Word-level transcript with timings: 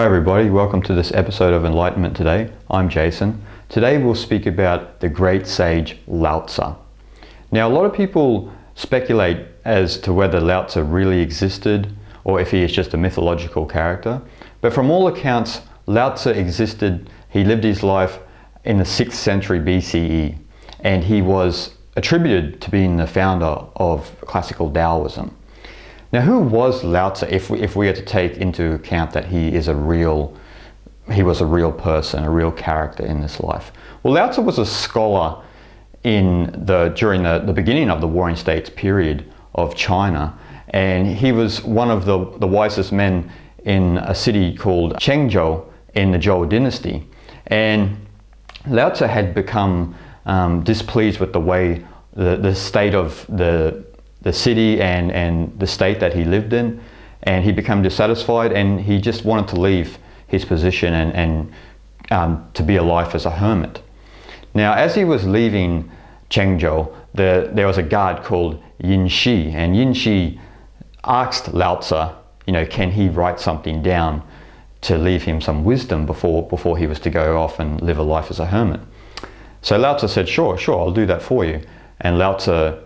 Hi, 0.00 0.06
everybody. 0.06 0.48
Welcome 0.48 0.80
to 0.84 0.94
this 0.94 1.12
episode 1.12 1.52
of 1.52 1.66
Enlightenment 1.66 2.16
Today. 2.16 2.50
I'm 2.70 2.88
Jason. 2.88 3.44
Today 3.68 3.98
we'll 3.98 4.14
speak 4.14 4.46
about 4.46 5.00
the 5.00 5.10
great 5.10 5.46
sage 5.46 5.98
Lao 6.06 6.40
Tzu. 6.40 6.74
Now, 7.52 7.68
a 7.68 7.74
lot 7.74 7.84
of 7.84 7.92
people 7.92 8.50
speculate 8.74 9.46
as 9.66 9.98
to 9.98 10.14
whether 10.14 10.40
Lao 10.40 10.62
Tzu 10.62 10.84
really 10.84 11.20
existed 11.20 11.94
or 12.24 12.40
if 12.40 12.50
he 12.50 12.62
is 12.62 12.72
just 12.72 12.94
a 12.94 12.96
mythological 12.96 13.66
character. 13.66 14.22
But 14.62 14.72
from 14.72 14.90
all 14.90 15.06
accounts, 15.06 15.60
Lao 15.84 16.14
Tzu 16.14 16.30
existed, 16.30 17.10
he 17.28 17.44
lived 17.44 17.64
his 17.64 17.82
life 17.82 18.20
in 18.64 18.78
the 18.78 18.84
6th 18.84 19.12
century 19.12 19.60
BCE, 19.60 20.34
and 20.80 21.04
he 21.04 21.20
was 21.20 21.74
attributed 21.94 22.62
to 22.62 22.70
being 22.70 22.96
the 22.96 23.06
founder 23.06 23.66
of 23.76 24.18
classical 24.22 24.70
Taoism. 24.72 25.36
Now, 26.12 26.22
who 26.22 26.40
was 26.40 26.82
Lao 26.82 27.10
Tzu 27.10 27.26
if 27.26 27.50
we, 27.50 27.60
if 27.60 27.76
we 27.76 27.88
are 27.88 27.92
to 27.92 28.02
take 28.02 28.36
into 28.36 28.74
account 28.74 29.12
that 29.12 29.26
he 29.26 29.54
is 29.54 29.68
a 29.68 29.74
real, 29.74 30.36
he 31.12 31.22
was 31.22 31.40
a 31.40 31.46
real 31.46 31.70
person, 31.70 32.24
a 32.24 32.30
real 32.30 32.50
character 32.50 33.06
in 33.06 33.20
this 33.20 33.38
life? 33.40 33.70
Well, 34.02 34.14
Lao 34.14 34.28
Tzu 34.28 34.42
was 34.42 34.58
a 34.58 34.66
scholar 34.66 35.42
in 36.02 36.46
the, 36.66 36.88
during 36.96 37.22
the, 37.22 37.38
the 37.38 37.52
beginning 37.52 37.90
of 37.90 38.00
the 38.00 38.08
Warring 38.08 38.36
States 38.36 38.70
period 38.70 39.30
of 39.54 39.76
China, 39.76 40.36
and 40.70 41.06
he 41.06 41.30
was 41.30 41.62
one 41.62 41.90
of 41.90 42.06
the, 42.06 42.18
the 42.38 42.46
wisest 42.46 42.90
men 42.90 43.30
in 43.64 43.98
a 43.98 44.14
city 44.14 44.56
called 44.56 44.94
Chengzhou 44.94 45.64
in 45.94 46.10
the 46.10 46.18
Zhou 46.18 46.48
dynasty. 46.48 47.06
And 47.46 48.06
Lao 48.66 48.90
Tzu 48.90 49.04
had 49.04 49.34
become 49.34 49.94
um, 50.26 50.64
displeased 50.64 51.20
with 51.20 51.32
the 51.32 51.40
way 51.40 51.84
the, 52.14 52.36
the 52.36 52.54
state 52.54 52.94
of 52.94 53.26
the 53.28 53.84
the 54.22 54.32
city 54.32 54.80
and, 54.80 55.10
and 55.12 55.58
the 55.58 55.66
state 55.66 56.00
that 56.00 56.14
he 56.14 56.24
lived 56.24 56.52
in, 56.52 56.80
and 57.22 57.44
he 57.44 57.52
became 57.52 57.82
dissatisfied 57.82 58.52
and 58.52 58.80
he 58.80 59.00
just 59.00 59.24
wanted 59.24 59.48
to 59.48 59.60
leave 59.60 59.98
his 60.26 60.44
position 60.44 60.94
and, 60.94 61.12
and 61.12 61.52
um, 62.10 62.50
to 62.54 62.62
be 62.62 62.76
a 62.76 62.82
life 62.82 63.14
as 63.14 63.26
a 63.26 63.30
hermit. 63.30 63.82
Now, 64.54 64.74
as 64.74 64.94
he 64.94 65.04
was 65.04 65.26
leaving 65.26 65.90
Chengzhou, 66.30 66.94
the, 67.14 67.50
there 67.52 67.66
was 67.66 67.78
a 67.78 67.82
guard 67.82 68.22
called 68.22 68.62
Yin 68.78 69.08
Shi, 69.08 69.50
and 69.50 69.76
Yin 69.76 69.94
Shi 69.94 70.40
asked 71.04 71.52
Lao 71.52 71.76
Tzu, 71.76 72.14
you 72.46 72.52
know, 72.52 72.66
can 72.66 72.92
he 72.92 73.08
write 73.08 73.40
something 73.40 73.82
down 73.82 74.22
to 74.82 74.96
leave 74.96 75.24
him 75.24 75.40
some 75.40 75.64
wisdom 75.64 76.06
before, 76.06 76.48
before 76.48 76.78
he 76.78 76.86
was 76.86 76.98
to 77.00 77.10
go 77.10 77.38
off 77.38 77.58
and 77.60 77.80
live 77.82 77.98
a 77.98 78.02
life 78.02 78.30
as 78.30 78.40
a 78.40 78.46
hermit? 78.46 78.80
So 79.62 79.76
Lao 79.76 79.96
Tzu 79.96 80.08
said, 80.08 80.28
sure, 80.28 80.56
sure, 80.56 80.78
I'll 80.78 80.90
do 80.90 81.06
that 81.06 81.22
for 81.22 81.44
you. 81.44 81.60
And 82.00 82.18
Lao 82.18 82.34
Tzu 82.34 82.78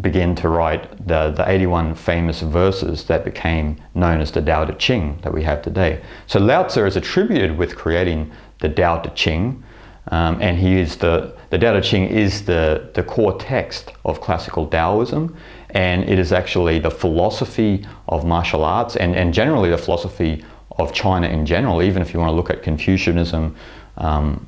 began 0.00 0.34
to 0.36 0.48
write 0.48 1.06
the, 1.06 1.30
the 1.30 1.48
81 1.48 1.94
famous 1.94 2.40
verses 2.40 3.04
that 3.04 3.24
became 3.24 3.76
known 3.94 4.20
as 4.20 4.30
the 4.30 4.42
Tao 4.42 4.64
Te 4.64 4.74
Ching 4.74 5.18
that 5.22 5.32
we 5.32 5.42
have 5.42 5.62
today. 5.62 6.02
So 6.26 6.38
Lao 6.40 6.64
Tzu 6.64 6.84
is 6.84 6.96
attributed 6.96 7.56
with 7.56 7.76
creating 7.76 8.30
the 8.60 8.68
Tao 8.68 9.00
Te 9.00 9.10
Ching, 9.14 9.62
um, 10.08 10.40
and 10.40 10.58
he 10.58 10.78
is 10.78 10.96
the, 10.96 11.36
the 11.50 11.58
Tao 11.58 11.74
Te 11.74 11.80
Ching 11.80 12.06
is 12.06 12.44
the, 12.44 12.90
the 12.94 13.02
core 13.02 13.38
text 13.38 13.92
of 14.04 14.20
classical 14.20 14.66
Taoism, 14.66 15.36
and 15.70 16.08
it 16.08 16.18
is 16.18 16.32
actually 16.32 16.78
the 16.78 16.90
philosophy 16.90 17.86
of 18.08 18.24
martial 18.24 18.64
arts 18.64 18.96
and, 18.96 19.14
and 19.16 19.34
generally 19.34 19.70
the 19.70 19.78
philosophy 19.78 20.44
of 20.78 20.92
China 20.92 21.28
in 21.28 21.46
general, 21.46 21.82
even 21.82 22.02
if 22.02 22.12
you 22.12 22.20
want 22.20 22.30
to 22.30 22.34
look 22.34 22.50
at 22.50 22.62
Confucianism, 22.62 23.56
um, 23.96 24.46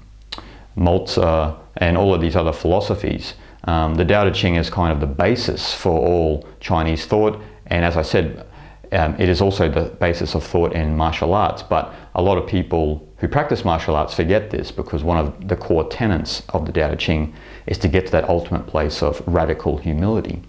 Mozi, 0.76 1.56
and 1.78 1.96
all 1.96 2.14
of 2.14 2.20
these 2.20 2.36
other 2.36 2.52
philosophies. 2.52 3.34
Um, 3.66 3.94
the 3.96 4.04
Tao 4.04 4.24
Te 4.24 4.30
Ching 4.30 4.54
is 4.54 4.70
kind 4.70 4.92
of 4.92 5.00
the 5.00 5.06
basis 5.06 5.74
for 5.74 5.98
all 5.98 6.46
Chinese 6.60 7.04
thought, 7.06 7.40
and 7.66 7.84
as 7.84 7.96
I 7.96 8.02
said, 8.02 8.46
um, 8.92 9.16
it 9.18 9.28
is 9.28 9.40
also 9.40 9.68
the 9.68 9.90
basis 9.96 10.34
of 10.34 10.44
thought 10.44 10.72
in 10.72 10.96
martial 10.96 11.34
arts. 11.34 11.62
But 11.62 11.92
a 12.14 12.22
lot 12.22 12.38
of 12.38 12.46
people 12.46 13.06
who 13.18 13.28
practice 13.28 13.64
martial 13.64 13.96
arts 13.96 14.14
forget 14.14 14.50
this 14.50 14.70
because 14.70 15.02
one 15.02 15.18
of 15.18 15.48
the 15.48 15.56
core 15.56 15.88
tenets 15.88 16.42
of 16.50 16.66
the 16.66 16.72
Tao 16.72 16.90
Te 16.90 16.96
Ching 16.96 17.34
is 17.66 17.78
to 17.78 17.88
get 17.88 18.06
to 18.06 18.12
that 18.12 18.28
ultimate 18.28 18.66
place 18.66 19.02
of 19.02 19.22
radical 19.26 19.78
humility. 19.78 20.42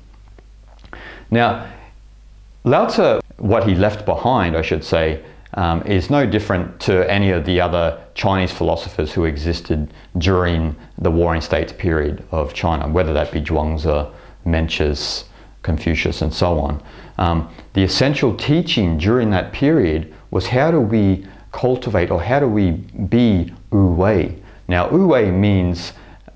Now, 1.31 1.67
Lao 2.63 2.85
Tzu, 2.85 3.21
what 3.37 3.67
he 3.67 3.75
left 3.75 4.05
behind, 4.05 4.55
I 4.55 4.61
should 4.61 4.83
say, 4.83 5.23
um, 5.53 5.81
is 5.83 6.09
no 6.09 6.25
different 6.25 6.79
to 6.81 7.09
any 7.09 7.31
of 7.31 7.45
the 7.45 7.61
other 7.61 8.01
Chinese 8.13 8.51
philosophers 8.51 9.13
who 9.13 9.25
existed 9.25 9.93
during 10.17 10.75
the 10.97 11.11
Warring 11.11 11.41
States 11.41 11.71
period 11.73 12.23
of 12.31 12.53
China, 12.53 12.87
whether 12.87 13.13
that 13.13 13.31
be 13.31 13.41
Zhuangzi, 13.41 14.11
Mencius, 14.45 15.25
Confucius, 15.63 16.21
and 16.21 16.33
so 16.33 16.59
on. 16.59 16.83
Um, 17.17 17.49
the 17.73 17.83
essential 17.83 18.35
teaching 18.35 18.97
during 18.97 19.29
that 19.31 19.53
period 19.53 20.13
was 20.31 20.47
how 20.47 20.71
do 20.71 20.79
we 20.79 21.25
cultivate 21.51 22.11
or 22.11 22.21
how 22.21 22.39
do 22.39 22.47
we 22.47 22.71
be 22.71 23.53
wu 23.71 23.87
wei? 23.93 24.35
Now, 24.67 24.89
wu 24.89 25.07
wei 25.07 25.31
means, 25.31 25.93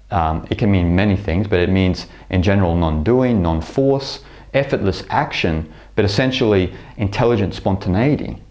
um, 0.10 0.48
it 0.50 0.58
can 0.58 0.72
mean 0.72 0.96
many 0.96 1.16
things, 1.16 1.48
but 1.48 1.60
it 1.60 1.70
means 1.70 2.08
in 2.30 2.42
general 2.42 2.76
non 2.76 3.04
doing, 3.04 3.42
non 3.42 3.62
force, 3.62 4.24
effortless 4.54 5.04
action, 5.10 5.72
but 5.96 6.06
essentially 6.06 6.74
intelligent 6.98 7.54
spontaneity. 7.54 8.42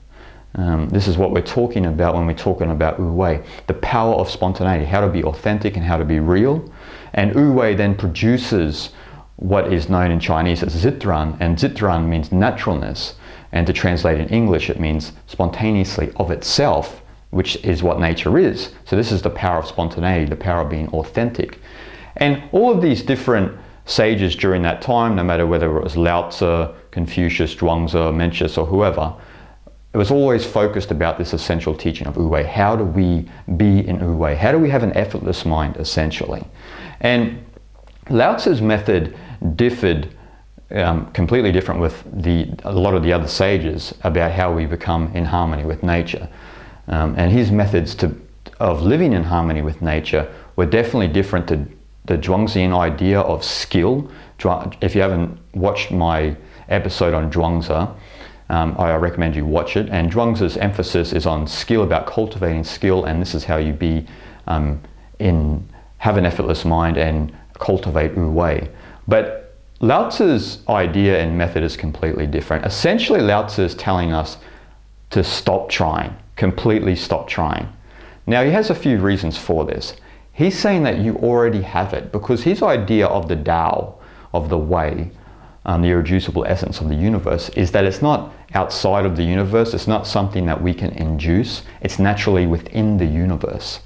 Um, 0.55 0.89
this 0.89 1.07
is 1.07 1.17
what 1.17 1.31
we're 1.31 1.43
talking 1.43 1.87
about 1.87 2.15
when 2.15 2.27
we're 2.27 2.35
talking 2.35 2.71
about 2.71 2.99
Wu 2.99 3.13
Wei 3.13 3.43
the 3.67 3.75
power 3.75 4.15
of 4.15 4.29
spontaneity, 4.29 4.85
how 4.85 5.01
to 5.01 5.09
be 5.09 5.23
authentic 5.23 5.77
and 5.77 5.85
how 5.85 5.97
to 5.97 6.05
be 6.05 6.19
real. 6.19 6.71
And 7.15 7.35
Wu 7.35 7.53
Wei 7.53 7.75
then 7.75 7.95
produces 7.95 8.91
what 9.37 9.73
is 9.73 9.89
known 9.89 10.11
in 10.11 10.21
Chinese 10.21 10.63
as 10.63 10.75
Zitran, 10.75 11.37
and 11.41 11.57
Zitran 11.57 12.07
means 12.09 12.31
naturalness. 12.31 13.15
And 13.53 13.67
to 13.67 13.73
translate 13.73 14.21
in 14.21 14.29
English, 14.29 14.71
it 14.71 14.79
means 14.79 15.13
spontaneously 15.27 16.13
of 16.17 16.31
itself, 16.31 17.03
which 17.31 17.57
is 17.65 17.83
what 17.83 17.99
nature 17.99 18.39
is. 18.39 18.73
So, 18.85 18.97
this 18.97 19.11
is 19.11 19.23
the 19.23 19.31
power 19.31 19.59
of 19.59 19.67
spontaneity, 19.67 20.27
the 20.27 20.37
power 20.37 20.63
of 20.63 20.69
being 20.69 20.89
authentic. 20.89 21.59
And 22.17 22.43
all 22.53 22.73
of 22.73 22.83
these 22.83 23.03
different 23.03 23.59
sages 23.87 24.37
during 24.37 24.63
that 24.63 24.83
time, 24.83 25.17
no 25.17 25.25
matter 25.25 25.47
whether 25.47 25.77
it 25.77 25.83
was 25.83 25.97
Lao 25.97 26.29
Tzu, 26.29 26.69
Confucius, 26.91 27.55
Zhuangzi, 27.55 28.13
Mencius, 28.15 28.59
or 28.59 28.67
whoever, 28.67 29.15
it 29.93 29.97
was 29.97 30.11
always 30.11 30.47
focused 30.47 30.91
about 30.91 31.19
this 31.19 31.33
essential 31.33 31.75
teaching 31.75 32.07
of 32.07 32.17
Wu-Wei. 32.17 32.45
How 32.45 32.77
do 32.77 32.85
we 32.85 33.29
be 33.57 33.87
in 33.87 33.99
Wu-Wei? 33.99 34.37
How 34.37 34.53
do 34.53 34.59
we 34.59 34.71
have 34.71 34.85
an 34.85 34.97
effortless 34.97 35.45
mind, 35.45 35.77
essentially? 35.79 36.45
And 37.01 37.45
Lao 38.09 38.37
Tzu's 38.37 38.63
method 38.63 39.17
differed 39.57 40.15
um, 40.71 41.11
completely 41.13 41.51
different 41.51 41.81
with 41.81 42.05
the, 42.23 42.53
a 42.65 42.73
lot 42.73 42.95
of 42.95 43.03
the 43.03 43.13
other 43.13 43.27
sages 43.27 43.93
about 44.05 44.31
how 44.31 44.53
we 44.53 44.67
become 44.67 45.11
in 45.15 45.25
harmony 45.25 45.65
with 45.65 45.83
nature. 45.83 46.29
Um, 46.87 47.15
and 47.19 47.33
his 47.33 47.51
methods 47.51 47.95
to, 47.97 48.15
of 48.61 48.83
living 48.83 49.13
in 49.13 49.25
harmony 49.25 49.63
with 49.63 49.83
nature 49.83 50.33
were 50.55 50.67
definitely 50.67 51.09
different 51.09 51.49
to 51.49 51.67
the 52.05 52.17
Zhuangzian 52.17 52.79
idea 52.79 53.21
of 53.21 53.45
skill. 53.45 54.09
If 54.81 54.95
you 54.95 55.01
haven't 55.01 55.39
watched 55.55 55.91
my 55.91 56.37
episode 56.69 57.13
on 57.13 57.31
Zhuangzi, 57.33 57.93
um, 58.51 58.75
I 58.79 58.97
recommend 58.97 59.37
you 59.37 59.47
watch 59.47 59.77
it. 59.77 59.89
And 59.91 60.13
Zhuangzi's 60.13 60.57
emphasis 60.57 61.13
is 61.13 61.25
on 61.25 61.47
skill, 61.47 61.85
about 61.85 62.07
cultivating 62.07 62.65
skill, 62.65 63.05
and 63.05 63.23
this 63.23 63.35
is 63.35 63.45
how 63.45 63.57
you 63.57 63.73
be 63.73 64.07
um, 64.47 64.81
in 65.19 65.67
have 65.99 66.17
an 66.17 66.25
effortless 66.25 66.65
mind 66.65 66.97
and 66.97 67.33
cultivate 67.59 68.17
wu 68.17 68.31
wei. 68.31 68.69
But 69.07 69.55
Lao 69.81 70.09
Tzu's 70.09 70.67
idea 70.69 71.23
and 71.23 71.37
method 71.39 71.63
is 71.63 71.77
completely 71.77 72.27
different. 72.27 72.65
Essentially, 72.65 73.21
Lao 73.21 73.47
Tzu 73.47 73.63
is 73.63 73.75
telling 73.75 74.13
us 74.13 74.39
to 75.11 75.23
stop 75.23 75.69
trying, 75.69 76.17
completely 76.37 76.97
stop 76.97 77.29
trying. 77.29 77.69
Now, 78.27 78.43
he 78.45 78.51
has 78.51 78.71
a 78.71 78.75
few 78.75 78.99
reasons 78.99 79.37
for 79.37 79.65
this. 79.65 79.95
He's 80.33 80.59
saying 80.59 80.85
that 80.85 80.99
you 80.99 81.17
already 81.17 81.63
have 81.63 81.93
it 81.93 82.13
because 82.13 82.43
his 82.43 82.63
idea 82.63 83.07
of 83.07 83.29
the 83.29 83.37
Tao, 83.37 83.95
of 84.33 84.49
the 84.49 84.59
way, 84.59 85.11
um, 85.65 85.83
the 85.83 85.89
irreducible 85.89 86.45
essence 86.47 86.81
of 86.81 86.89
the 86.89 86.95
universe 86.95 87.49
is 87.51 87.73
that 87.73 87.85
it's 87.85 88.01
not 88.03 88.33
outside 88.55 89.05
of 89.05 89.17
the 89.17 89.23
universe, 89.23 89.75
it's 89.75 89.87
not 89.87 90.07
something 90.07 90.47
that 90.47 90.61
we 90.61 90.75
can 90.75 90.91
induce, 90.93 91.63
it's 91.83 91.99
naturally 91.99 92.47
within 92.47 92.97
the 92.97 93.07
universe. 93.07 93.81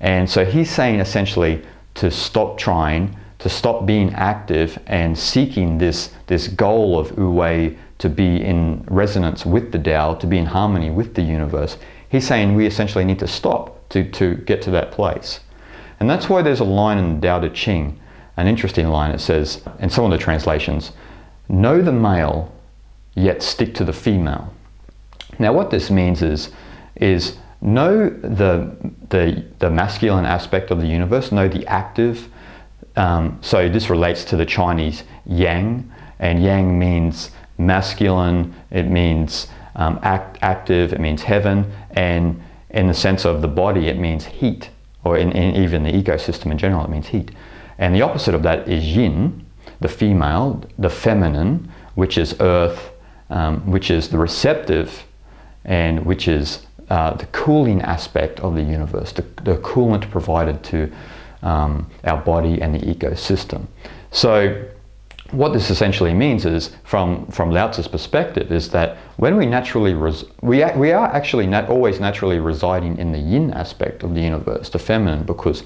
And 0.00 0.28
so 0.28 0.44
he's 0.44 0.70
saying 0.70 1.00
essentially 1.00 1.62
to 1.94 2.10
stop 2.10 2.58
trying, 2.58 3.16
to 3.38 3.48
stop 3.48 3.86
being 3.86 4.12
active 4.14 4.78
and 4.86 5.18
seeking 5.18 5.78
this, 5.78 6.12
this 6.26 6.48
goal 6.48 6.98
of 6.98 7.16
Wu 7.16 7.30
Wei 7.30 7.76
to 7.98 8.08
be 8.08 8.42
in 8.42 8.82
resonance 8.88 9.44
with 9.44 9.72
the 9.72 9.78
Tao, 9.78 10.14
to 10.14 10.26
be 10.26 10.38
in 10.38 10.46
harmony 10.46 10.90
with 10.90 11.14
the 11.14 11.22
universe. 11.22 11.76
He's 12.08 12.26
saying 12.26 12.54
we 12.54 12.66
essentially 12.66 13.04
need 13.04 13.18
to 13.18 13.28
stop 13.28 13.88
to, 13.90 14.10
to 14.12 14.36
get 14.36 14.62
to 14.62 14.70
that 14.70 14.90
place. 14.90 15.40
And 16.00 16.08
that's 16.08 16.28
why 16.28 16.40
there's 16.40 16.60
a 16.60 16.64
line 16.64 16.96
in 16.96 17.20
the 17.20 17.26
Tao 17.26 17.40
Te 17.40 17.50
Ching, 17.50 18.00
an 18.38 18.46
interesting 18.46 18.88
line. 18.88 19.10
It 19.10 19.20
says, 19.20 19.62
in 19.80 19.90
some 19.90 20.06
of 20.06 20.10
the 20.10 20.18
translations, 20.18 20.92
know 21.50 21.82
the 21.82 21.92
male, 21.92 22.52
yet 23.14 23.42
stick 23.42 23.74
to 23.74 23.84
the 23.84 23.92
female. 23.92 24.54
Now, 25.38 25.52
what 25.52 25.70
this 25.70 25.90
means 25.90 26.22
is, 26.22 26.50
is 26.96 27.36
know 27.60 28.08
the, 28.08 28.76
the, 29.08 29.44
the 29.58 29.70
masculine 29.70 30.24
aspect 30.24 30.70
of 30.70 30.80
the 30.80 30.86
universe, 30.86 31.32
know 31.32 31.48
the 31.48 31.66
active. 31.66 32.28
Um, 32.96 33.38
so, 33.42 33.68
this 33.68 33.90
relates 33.90 34.24
to 34.26 34.36
the 34.36 34.46
Chinese 34.46 35.04
yang, 35.26 35.90
and 36.18 36.42
yang 36.42 36.78
means 36.78 37.30
masculine, 37.58 38.54
it 38.70 38.84
means 38.84 39.48
um, 39.74 39.98
act, 40.02 40.38
active, 40.42 40.92
it 40.92 41.00
means 41.00 41.22
heaven, 41.22 41.72
and 41.92 42.40
in 42.70 42.86
the 42.86 42.94
sense 42.94 43.24
of 43.24 43.42
the 43.42 43.48
body, 43.48 43.88
it 43.88 43.98
means 43.98 44.24
heat, 44.24 44.70
or 45.04 45.16
in, 45.16 45.32
in 45.32 45.56
even 45.56 45.82
the 45.82 45.92
ecosystem 45.92 46.50
in 46.50 46.58
general, 46.58 46.84
it 46.84 46.90
means 46.90 47.08
heat. 47.08 47.30
And 47.78 47.94
the 47.94 48.02
opposite 48.02 48.34
of 48.34 48.42
that 48.42 48.68
is 48.68 48.84
yin, 48.84 49.44
the 49.80 49.88
female, 49.88 50.62
the 50.78 50.90
feminine, 50.90 51.70
which 51.94 52.18
is 52.18 52.36
earth, 52.40 52.90
um, 53.30 53.70
which 53.70 53.90
is 53.90 54.08
the 54.08 54.18
receptive, 54.18 55.04
and 55.64 56.04
which 56.04 56.28
is 56.28 56.66
uh, 56.90 57.14
the 57.14 57.26
cooling 57.26 57.80
aspect 57.82 58.40
of 58.40 58.54
the 58.54 58.62
universe, 58.62 59.12
the, 59.12 59.22
the 59.44 59.56
coolant 59.58 60.10
provided 60.10 60.62
to 60.64 60.90
um, 61.42 61.88
our 62.04 62.20
body 62.20 62.60
and 62.60 62.74
the 62.74 62.80
ecosystem. 62.80 63.66
So, 64.10 64.64
what 65.30 65.52
this 65.52 65.70
essentially 65.70 66.12
means 66.12 66.44
is, 66.44 66.72
from, 66.82 67.24
from 67.26 67.52
Lao 67.52 67.70
Tzu's 67.70 67.86
perspective, 67.86 68.50
is 68.50 68.70
that 68.70 68.96
when 69.16 69.36
we 69.36 69.46
naturally, 69.46 69.94
res- 69.94 70.24
we, 70.42 70.64
we 70.74 70.90
are 70.90 71.06
actually 71.14 71.46
not 71.46 71.68
always 71.68 72.00
naturally 72.00 72.40
residing 72.40 72.98
in 72.98 73.12
the 73.12 73.18
yin 73.18 73.52
aspect 73.52 74.02
of 74.02 74.14
the 74.14 74.20
universe, 74.20 74.68
the 74.70 74.80
feminine, 74.80 75.22
because 75.22 75.62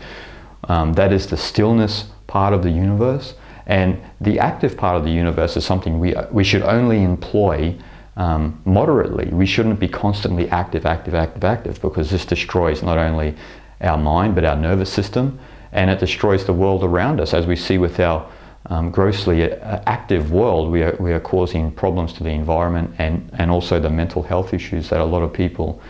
um, 0.69 0.93
that 0.93 1.15
is 1.15 1.27
the 1.29 1.39
stillness 1.39 2.05
part 2.27 2.53
of 2.53 2.63
the 2.63 2.71
universe. 2.71 3.35
And 3.67 4.01
the 4.21 4.39
active 4.39 4.77
part 4.77 4.97
of 4.97 5.05
the 5.05 5.11
universe 5.11 5.57
is 5.57 5.65
something 5.65 5.99
we, 5.99 6.15
we 6.31 6.45
should 6.45 6.63
only 6.63 7.03
employ 7.03 7.77
um, 8.17 8.61
moderately. 8.65 9.27
We 9.29 9.47
shouldn't 9.47 9.81
be 9.81 9.89
constantly 9.89 10.49
active, 10.51 10.87
active, 10.87 11.15
active, 11.15 11.45
active, 11.45 11.81
because 11.81 12.11
this 12.11 12.25
destroys 12.25 12.83
not 12.83 12.99
only 12.99 13.35
our 13.81 13.99
mind 13.99 14.35
but 14.35 14.45
our 14.45 14.57
nervous 14.57 14.91
system 14.91 15.39
and 15.73 15.91
it 15.91 15.99
destroys 15.99 16.45
the 16.45 16.53
world 16.53 16.85
around 16.85 17.21
us. 17.21 17.35
As 17.35 17.47
we 17.47 17.57
see 17.57 17.79
with 17.79 17.99
our 17.99 18.31
um, 18.67 18.91
grossly 18.91 19.53
uh, 19.53 19.83
active 19.87 20.31
world, 20.31 20.71
we 20.71 20.83
are, 20.83 20.97
we 21.01 21.13
are 21.13 21.21
causing 21.21 21.73
problems 21.73 22.13
to 22.15 22.23
the 22.23 22.31
environment 22.31 22.95
and, 22.99 23.29
and 23.35 23.51
also 23.51 23.81
the 23.81 23.91
mental 23.91 24.23
health 24.23 24.55
issues 24.55 24.89
that 24.91 25.01
a 25.01 25.05
lot 25.05 25.23
of 25.23 25.33
people 25.33 25.83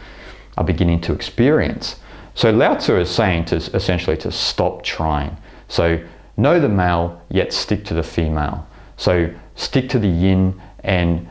are 0.57 0.65
beginning 0.65 1.01
to 1.03 1.13
experience. 1.13 1.97
So 2.35 2.51
Lao 2.51 2.75
Tzu 2.77 2.97
is 2.97 3.11
saying 3.11 3.45
to 3.47 3.57
essentially 3.57 4.17
to 4.19 4.33
stop 4.33 4.83
trying. 4.83 5.37
So 5.69 6.03
know 6.37 6.61
the 6.61 6.69
male, 6.69 7.23
yet 7.31 7.53
stick 7.53 7.85
to 7.87 7.95
the 7.95 8.03
female. 8.03 8.67
So 8.97 9.33
stick 9.55 9.89
to 9.91 9.99
the 9.99 10.09
yin 10.09 10.61
and 10.83 11.29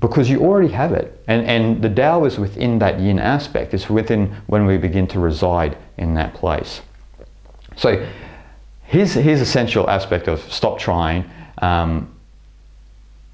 because 0.00 0.30
you 0.30 0.40
already 0.40 0.72
have 0.72 0.92
it. 0.92 1.22
And, 1.28 1.46
and 1.46 1.82
the 1.82 1.90
Tao 1.90 2.24
is 2.24 2.38
within 2.38 2.78
that 2.78 3.00
yin 3.00 3.18
aspect. 3.18 3.74
It's 3.74 3.90
within 3.90 4.34
when 4.46 4.64
we 4.64 4.78
begin 4.78 5.06
to 5.08 5.20
reside 5.20 5.76
in 5.98 6.14
that 6.14 6.34
place. 6.34 6.80
So 7.76 8.06
here's, 8.84 9.12
here's 9.12 9.40
essential 9.40 9.88
aspect 9.88 10.26
of 10.26 10.40
stop 10.52 10.78
trying. 10.78 11.30
Um, 11.58 12.14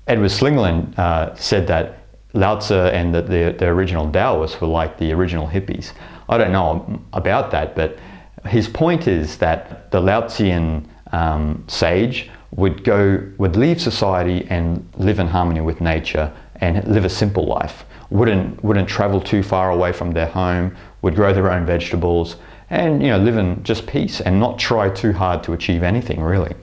Edward 0.09 0.31
Slingerland 0.31 0.99
uh, 0.99 1.35
said 1.37 1.67
that 1.69 2.01
Lao 2.33 2.59
Tzu 2.59 2.75
and 2.75 3.15
the, 3.15 3.23
the, 3.23 3.57
the, 3.59 3.67
original 3.67 4.11
Taoists 4.11 4.61
were 4.61 4.67
like 4.67 4.99
the 4.99 5.13
original 5.13 5.49
hippies. 5.49 5.93
I 6.29 6.37
don't 6.37 6.53
know 6.53 7.01
about 7.13 7.51
that, 7.53 7.75
but 7.75 7.99
his 8.47 8.69
point 8.69 9.09
is 9.09 9.39
that 9.39 9.91
the 9.91 10.01
Lao 10.01 10.23
Tzuian 10.23 10.85
um, 11.17 11.65
sage 11.67 12.31
would 12.53 12.85
go, 12.85 13.23
would 13.39 13.57
leave 13.57 13.81
society 13.81 14.47
and 14.51 14.87
live 14.97 15.19
in 15.19 15.27
harmony 15.27 15.61
with 15.61 15.81
nature 15.81 16.33
and 16.57 16.87
live 16.87 17.05
a 17.05 17.09
simple 17.09 17.47
life. 17.47 17.85
Wouldn't, 18.11 18.63
wouldn't 18.63 18.89
travel 18.89 19.21
too 19.21 19.43
far 19.43 19.71
away 19.71 19.93
from 19.93 20.13
their 20.13 20.27
home, 20.27 20.77
would 21.03 21.15
grow 21.15 21.33
their 21.33 21.51
own 21.51 21.67
vegetables, 21.67 22.37
and 22.71 23.03
you 23.03 23.09
know, 23.09 23.19
live 23.19 23.37
in 23.37 23.63
just 23.63 23.87
peace 23.87 24.21
and 24.21 24.39
not 24.39 24.59
try 24.59 24.91
too 24.91 25.13
hard 25.13 25.43
to 25.45 25.53
achieve 25.53 25.83
anything 25.83 26.21
really. 26.21 26.55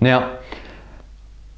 Now, 0.00 0.38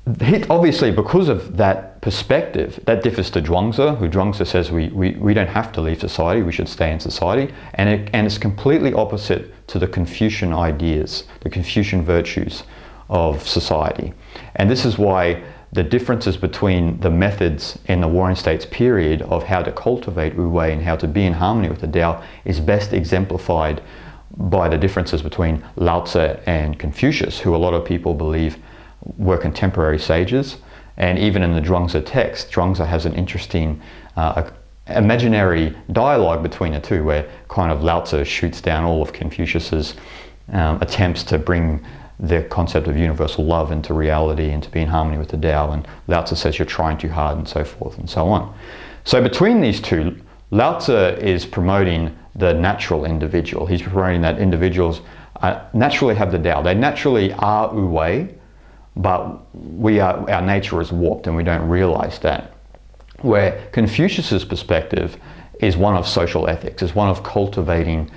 obviously, 0.06 0.90
because 0.90 1.28
of 1.28 1.56
that 1.56 2.00
perspective, 2.00 2.80
that 2.86 3.02
differs 3.02 3.30
to 3.30 3.42
Zhuangzi, 3.42 3.96
who 3.98 4.08
Zhuangzi 4.08 4.46
says 4.46 4.70
we, 4.70 4.88
we, 4.88 5.10
we 5.12 5.34
don't 5.34 5.48
have 5.48 5.72
to 5.72 5.80
leave 5.80 6.00
society, 6.00 6.42
we 6.42 6.52
should 6.52 6.68
stay 6.68 6.92
in 6.92 7.00
society. 7.00 7.52
And, 7.74 7.88
it, 7.88 8.10
and 8.12 8.26
it's 8.26 8.38
completely 8.38 8.94
opposite 8.94 9.66
to 9.68 9.78
the 9.78 9.86
Confucian 9.86 10.52
ideas, 10.52 11.24
the 11.40 11.50
Confucian 11.50 12.04
virtues 12.04 12.62
of 13.08 13.46
society. 13.46 14.14
And 14.56 14.70
this 14.70 14.84
is 14.84 14.96
why 14.96 15.42
the 15.72 15.82
differences 15.82 16.36
between 16.36 16.98
the 17.00 17.10
methods 17.10 17.78
in 17.86 18.00
the 18.00 18.08
Warring 18.08 18.36
States 18.36 18.66
period 18.66 19.22
of 19.22 19.44
how 19.44 19.62
to 19.62 19.70
cultivate 19.70 20.34
Wu 20.34 20.48
Wei 20.48 20.72
and 20.72 20.82
how 20.82 20.96
to 20.96 21.06
be 21.06 21.24
in 21.24 21.34
harmony 21.34 21.68
with 21.68 21.80
the 21.80 21.86
Tao 21.86 22.22
is 22.44 22.58
best 22.58 22.92
exemplified 22.92 23.82
by 24.36 24.68
the 24.68 24.78
differences 24.78 25.22
between 25.22 25.64
Lao 25.76 26.00
Tzu 26.00 26.36
and 26.46 26.78
Confucius, 26.78 27.38
who 27.38 27.54
a 27.54 27.58
lot 27.58 27.74
of 27.74 27.84
people 27.84 28.14
believe 28.14 28.58
were 29.18 29.38
contemporary 29.38 29.98
sages. 29.98 30.58
And 30.96 31.18
even 31.18 31.42
in 31.42 31.54
the 31.54 31.60
Zhuangzi 31.60 32.04
text, 32.04 32.50
Zhuangzi 32.50 32.86
has 32.86 33.06
an 33.06 33.14
interesting 33.14 33.80
uh, 34.16 34.50
imaginary 34.88 35.74
dialogue 35.92 36.42
between 36.42 36.72
the 36.72 36.80
two, 36.80 37.04
where 37.04 37.28
kind 37.48 37.72
of 37.72 37.82
Lao 37.82 38.00
Tzu 38.00 38.24
shoots 38.24 38.60
down 38.60 38.84
all 38.84 39.02
of 39.02 39.12
Confucius's 39.12 39.94
um, 40.52 40.80
attempts 40.82 41.22
to 41.24 41.38
bring 41.38 41.84
the 42.18 42.42
concept 42.44 42.86
of 42.86 42.96
universal 42.96 43.44
love 43.44 43.72
into 43.72 43.94
reality 43.94 44.50
and 44.50 44.62
to 44.62 44.70
be 44.70 44.80
in 44.80 44.88
harmony 44.88 45.16
with 45.16 45.28
the 45.28 45.38
Tao. 45.38 45.70
And 45.70 45.86
Lao 46.06 46.22
Tzu 46.22 46.36
says 46.36 46.58
you're 46.58 46.66
trying 46.66 46.98
too 46.98 47.08
hard 47.08 47.38
and 47.38 47.48
so 47.48 47.64
forth 47.64 47.96
and 47.98 48.10
so 48.10 48.28
on. 48.28 48.54
So 49.04 49.22
between 49.22 49.60
these 49.60 49.80
two, 49.80 50.20
Lao 50.50 50.78
Tzu 50.78 50.92
is 50.92 51.46
promoting 51.46 52.14
the 52.34 52.52
natural 52.52 53.04
individual. 53.04 53.66
He's 53.66 53.82
promoting 53.82 54.20
that 54.22 54.38
individuals 54.38 55.00
uh, 55.40 55.64
naturally 55.72 56.14
have 56.14 56.30
the 56.32 56.38
Tao. 56.38 56.60
They 56.62 56.74
naturally 56.74 57.32
are 57.34 57.72
Wu 57.72 57.86
Wei, 57.86 58.34
but 59.02 59.54
we 59.54 60.00
are, 60.00 60.28
our 60.30 60.42
nature 60.42 60.80
is 60.80 60.92
warped 60.92 61.26
and 61.26 61.36
we 61.36 61.42
don't 61.42 61.68
realize 61.68 62.18
that. 62.20 62.54
Where 63.22 63.66
Confucius's 63.72 64.44
perspective 64.44 65.16
is 65.60 65.76
one 65.76 65.96
of 65.96 66.06
social 66.06 66.48
ethics, 66.48 66.82
is 66.82 66.94
one 66.94 67.08
of 67.08 67.22
cultivating 67.22 68.10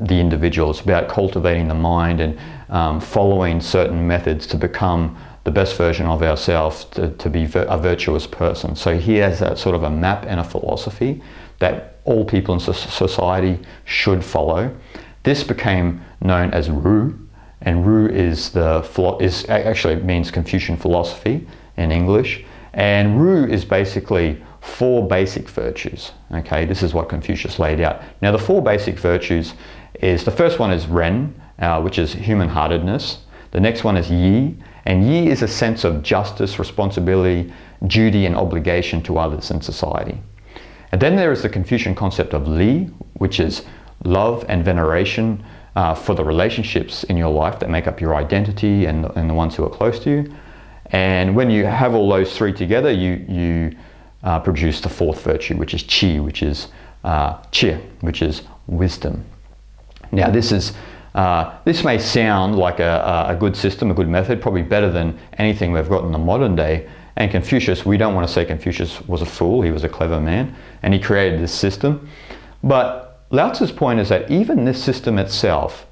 the 0.00 0.14
individual. 0.14 0.70
It's 0.70 0.80
about 0.80 1.08
cultivating 1.08 1.68
the 1.68 1.74
mind 1.74 2.20
and 2.20 2.38
um, 2.68 3.00
following 3.00 3.60
certain 3.60 4.06
methods 4.06 4.46
to 4.48 4.56
become 4.56 5.16
the 5.44 5.50
best 5.50 5.76
version 5.76 6.06
of 6.06 6.22
ourselves 6.22 6.86
to, 6.86 7.10
to 7.10 7.30
be 7.30 7.44
a 7.54 7.78
virtuous 7.78 8.26
person. 8.26 8.74
So 8.74 8.98
he 8.98 9.16
has 9.16 9.40
that 9.40 9.58
sort 9.58 9.74
of 9.74 9.82
a 9.82 9.90
map 9.90 10.24
and 10.26 10.40
a 10.40 10.44
philosophy 10.44 11.22
that 11.58 11.98
all 12.04 12.24
people 12.24 12.54
in 12.54 12.60
society 12.60 13.60
should 13.84 14.24
follow. 14.24 14.74
This 15.22 15.44
became 15.44 16.04
known 16.20 16.52
as 16.52 16.70
Ru, 16.70 17.18
and 17.64 17.86
Ru 17.86 18.06
is 18.08 18.50
the 18.50 18.86
is 19.20 19.48
actually 19.48 19.96
means 19.96 20.30
Confucian 20.30 20.76
philosophy 20.76 21.46
in 21.76 21.90
English, 21.90 22.44
and 22.72 23.20
Ru 23.20 23.46
is 23.46 23.64
basically 23.64 24.42
four 24.60 25.06
basic 25.06 25.48
virtues. 25.48 26.12
Okay, 26.32 26.64
this 26.64 26.82
is 26.82 26.94
what 26.94 27.08
Confucius 27.08 27.58
laid 27.58 27.80
out. 27.80 28.02
Now, 28.22 28.32
the 28.32 28.38
four 28.38 28.62
basic 28.62 28.98
virtues 28.98 29.54
is 30.00 30.24
the 30.24 30.30
first 30.30 30.58
one 30.58 30.72
is 30.72 30.86
Ren, 30.86 31.34
uh, 31.58 31.80
which 31.80 31.98
is 31.98 32.12
human 32.12 32.48
heartedness. 32.48 33.18
The 33.50 33.60
next 33.60 33.84
one 33.84 33.96
is 33.96 34.10
Yi, 34.10 34.56
and 34.86 35.06
Yi 35.06 35.28
is 35.28 35.42
a 35.42 35.48
sense 35.48 35.84
of 35.84 36.02
justice, 36.02 36.58
responsibility, 36.58 37.52
duty, 37.86 38.26
and 38.26 38.34
obligation 38.34 39.02
to 39.02 39.18
others 39.18 39.50
in 39.50 39.60
society. 39.60 40.20
And 40.92 41.00
then 41.00 41.16
there 41.16 41.32
is 41.32 41.42
the 41.42 41.48
Confucian 41.48 41.94
concept 41.94 42.34
of 42.34 42.48
Li, 42.48 42.90
which 43.14 43.40
is 43.40 43.62
love 44.04 44.44
and 44.48 44.64
veneration 44.64 45.44
uh, 45.76 45.94
for 45.94 46.14
the 46.14 46.24
relationships 46.24 47.04
in 47.04 47.16
your 47.16 47.30
life 47.30 47.58
that 47.58 47.70
make 47.70 47.86
up 47.86 48.00
your 48.00 48.14
identity 48.14 48.86
and, 48.86 49.06
and 49.16 49.28
the 49.28 49.34
ones 49.34 49.54
who 49.56 49.64
are 49.64 49.70
close 49.70 49.98
to 50.00 50.10
you. 50.10 50.34
And 50.86 51.34
when 51.34 51.50
you 51.50 51.64
have 51.64 51.94
all 51.94 52.08
those 52.08 52.36
three 52.36 52.52
together, 52.52 52.90
you, 52.90 53.24
you 53.28 53.76
uh, 54.22 54.40
produce 54.40 54.80
the 54.80 54.88
fourth 54.88 55.22
virtue, 55.22 55.56
which 55.56 55.74
is 55.74 55.82
Qi, 55.82 56.22
which 56.22 56.42
is 56.42 56.68
uh, 57.02 57.38
Qi, 57.52 57.80
which 58.00 58.22
is 58.22 58.42
wisdom. 58.66 59.24
Now, 60.12 60.30
this 60.30 60.52
is 60.52 60.72
uh, 61.14 61.56
this 61.64 61.84
may 61.84 61.96
sound 61.96 62.56
like 62.56 62.80
a, 62.80 63.26
a, 63.28 63.36
good 63.36 63.56
system, 63.56 63.90
a 63.90 63.94
good 63.94 64.08
method, 64.08 64.42
probably 64.42 64.62
better 64.62 64.90
than 64.90 65.16
anything 65.38 65.70
we've 65.70 65.88
got 65.88 66.04
in 66.04 66.10
the 66.10 66.18
modern 66.18 66.56
day. 66.56 66.88
And 67.16 67.30
Confucius, 67.30 67.86
we 67.86 67.96
don't 67.96 68.14
want 68.14 68.26
to 68.26 68.32
say 68.32 68.44
Confucius 68.44 69.00
was 69.02 69.22
a 69.22 69.26
fool, 69.26 69.62
he 69.62 69.70
was 69.70 69.84
a 69.84 69.88
clever 69.88 70.20
man, 70.20 70.56
and 70.82 70.92
he 70.92 70.98
created 70.98 71.40
this 71.40 71.54
system. 71.54 72.08
But 72.64 73.03
Lao 73.34 73.52
Tzu's 73.52 73.72
point 73.72 73.98
is 73.98 74.08
that 74.10 74.30
even 74.30 74.64
this 74.64 74.82
system 74.82 75.18
itself 75.18 75.86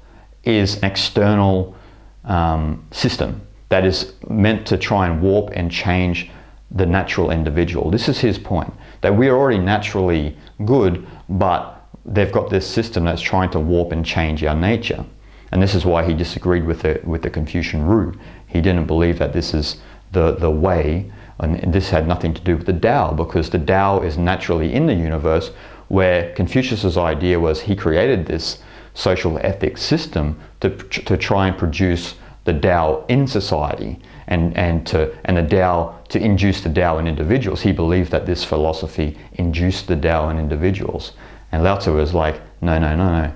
is 0.45 0.77
an 0.77 0.85
external 0.85 1.75
um, 2.23 2.87
system 2.91 3.41
that 3.67 3.85
is 3.85 4.13
meant 4.29 4.65
to 4.67 4.77
try 4.77 5.07
and 5.07 5.21
warp 5.21 5.49
and 5.53 5.69
change 5.69 6.31
the 6.71 6.85
natural 6.85 7.31
individual. 7.31 7.91
This 7.91 8.07
is 8.07 8.19
his 8.19 8.39
point 8.39 8.73
that 9.01 9.15
we 9.15 9.27
are 9.27 9.37
already 9.37 9.59
naturally 9.59 10.37
good, 10.63 11.05
but 11.27 11.85
they've 12.05 12.31
got 12.31 12.49
this 12.49 12.65
system 12.65 13.03
that's 13.03 13.21
trying 13.21 13.51
to 13.51 13.59
warp 13.59 13.91
and 13.91 14.05
change 14.05 14.41
our 14.45 14.55
nature. 14.55 15.05
And 15.51 15.61
this 15.61 15.75
is 15.75 15.85
why 15.85 16.05
he 16.05 16.13
disagreed 16.13 16.65
with 16.65 16.81
the, 16.81 17.01
with 17.03 17.23
the 17.23 17.29
Confucian 17.29 17.85
Ru. 17.85 18.17
He 18.47 18.61
didn't 18.61 18.87
believe 18.87 19.19
that 19.19 19.33
this 19.33 19.53
is 19.53 19.81
the, 20.13 20.31
the 20.31 20.49
way, 20.49 21.11
and 21.39 21.73
this 21.73 21.89
had 21.89 22.07
nothing 22.07 22.33
to 22.35 22.41
do 22.41 22.55
with 22.55 22.65
the 22.65 22.73
Tao, 22.73 23.11
because 23.11 23.49
the 23.49 23.59
Tao 23.59 23.99
is 23.99 24.17
naturally 24.17 24.73
in 24.73 24.87
the 24.87 24.93
universe, 24.93 25.51
where 25.87 26.33
Confucius's 26.33 26.97
idea 26.97 27.39
was 27.39 27.61
he 27.61 27.75
created 27.75 28.25
this 28.25 28.59
social 28.93 29.39
ethics 29.39 29.81
system 29.81 30.39
to, 30.59 30.69
to 30.69 31.17
try 31.17 31.47
and 31.47 31.57
produce 31.57 32.15
the 32.45 32.53
Tao 32.53 33.05
in 33.07 33.27
society 33.27 33.99
and, 34.27 34.55
and, 34.57 34.85
to, 34.87 35.15
and 35.25 35.37
the 35.37 35.43
Tao 35.43 35.99
to 36.09 36.19
induce 36.19 36.61
the 36.61 36.69
Tao 36.69 36.97
in 36.97 37.07
individuals. 37.07 37.61
He 37.61 37.71
believed 37.71 38.11
that 38.11 38.25
this 38.25 38.43
philosophy 38.43 39.17
induced 39.33 39.87
the 39.87 39.95
Tao 39.95 40.29
in 40.29 40.37
individuals. 40.37 41.13
And 41.51 41.63
Lao 41.63 41.77
Tzu 41.77 41.93
was 41.93 42.13
like, 42.13 42.41
no, 42.61 42.77
no, 42.79 42.95
no, 42.95 43.21
no. 43.21 43.33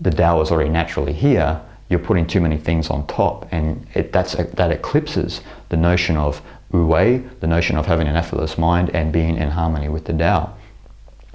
The 0.00 0.10
Tao 0.10 0.40
is 0.40 0.50
already 0.50 0.70
naturally 0.70 1.12
here. 1.12 1.60
You're 1.88 2.00
putting 2.00 2.26
too 2.26 2.40
many 2.40 2.56
things 2.56 2.88
on 2.88 3.06
top, 3.06 3.46
and 3.52 3.86
it, 3.94 4.12
that's, 4.12 4.34
that 4.34 4.72
eclipses 4.72 5.42
the 5.68 5.76
notion 5.76 6.16
of 6.16 6.40
wu 6.72 6.86
wei, 6.86 7.18
the 7.40 7.46
notion 7.46 7.76
of 7.76 7.84
having 7.84 8.08
an 8.08 8.16
effortless 8.16 8.56
mind 8.56 8.90
and 8.94 9.12
being 9.12 9.36
in 9.36 9.50
harmony 9.50 9.88
with 9.88 10.06
the 10.06 10.12
Tao. 10.14 10.54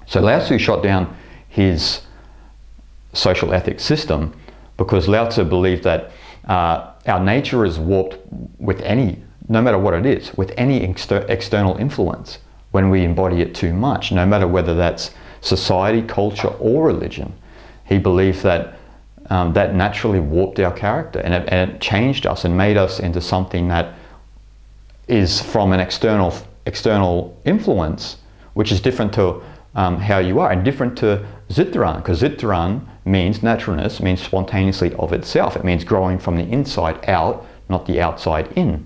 So 0.07 0.21
Lao 0.21 0.39
Tzu 0.39 0.57
shot 0.57 0.81
down 0.81 1.15
his 1.49 2.01
social 3.13 3.53
ethics 3.53 3.83
system 3.83 4.33
because 4.77 5.07
Lao 5.07 5.27
Tzu 5.27 5.43
believed 5.43 5.83
that 5.83 6.11
uh, 6.47 6.91
our 7.07 7.19
nature 7.19 7.65
is 7.65 7.77
warped 7.77 8.17
with 8.57 8.81
any, 8.81 9.21
no 9.49 9.61
matter 9.61 9.77
what 9.77 9.93
it 9.93 10.05
is, 10.05 10.35
with 10.37 10.53
any 10.57 10.81
exter- 10.81 11.25
external 11.27 11.77
influence 11.77 12.39
when 12.71 12.89
we 12.89 13.03
embody 13.03 13.41
it 13.41 13.53
too 13.53 13.73
much, 13.73 14.11
no 14.11 14.25
matter 14.25 14.47
whether 14.47 14.73
that's 14.75 15.11
society, 15.41 16.01
culture, 16.01 16.49
or 16.59 16.85
religion. 16.85 17.33
He 17.85 17.97
believed 17.97 18.43
that 18.43 18.77
um, 19.29 19.51
that 19.53 19.75
naturally 19.75 20.21
warped 20.21 20.57
our 20.61 20.71
character 20.71 21.19
and 21.19 21.33
it, 21.33 21.49
and 21.49 21.71
it 21.71 21.81
changed 21.81 22.25
us 22.25 22.45
and 22.45 22.55
made 22.55 22.77
us 22.77 23.01
into 23.01 23.19
something 23.19 23.67
that 23.67 23.93
is 25.09 25.41
from 25.41 25.73
an 25.73 25.81
external 25.81 26.33
external 26.65 27.37
influence, 27.43 28.17
which 28.53 28.71
is 28.71 28.79
different 28.79 29.13
to 29.13 29.41
um, 29.75 29.97
how 29.97 30.19
you 30.19 30.39
are 30.39 30.51
and 30.51 30.63
different 30.63 30.97
to 31.00 31.25
Zitteran, 31.50 31.97
because 31.97 32.21
Zitteran 32.21 32.81
means 33.05 33.41
naturalness, 33.41 34.01
means 34.01 34.21
spontaneously 34.21 34.93
of 34.95 35.13
itself. 35.13 35.55
It 35.55 35.63
means 35.63 35.83
growing 35.83 36.19
from 36.19 36.36
the 36.36 36.43
inside 36.43 37.07
out, 37.09 37.45
not 37.69 37.86
the 37.86 38.01
outside 38.01 38.51
in. 38.53 38.86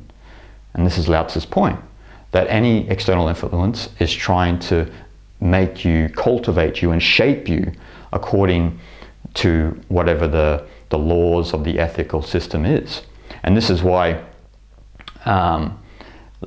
And 0.74 0.86
this 0.86 0.98
is 0.98 1.08
Lao 1.08 1.24
Tzu's 1.24 1.46
point 1.46 1.80
that 2.32 2.48
any 2.48 2.90
external 2.90 3.28
influence 3.28 3.90
is 4.00 4.14
trying 4.14 4.58
to 4.60 4.90
make 5.40 5.84
you, 5.84 6.08
cultivate 6.10 6.82
you, 6.82 6.92
and 6.92 7.02
shape 7.02 7.50
you 7.50 7.74
according 8.14 8.80
to 9.34 9.80
whatever 9.88 10.28
the, 10.28 10.66
the 10.90 10.98
laws 10.98 11.54
of 11.54 11.64
the 11.64 11.80
ethical 11.80 12.22
system 12.22 12.66
is. 12.66 13.02
And 13.44 13.58
this 13.58 13.70
is 13.70 13.82
why 13.82 14.24
um, 15.26 15.78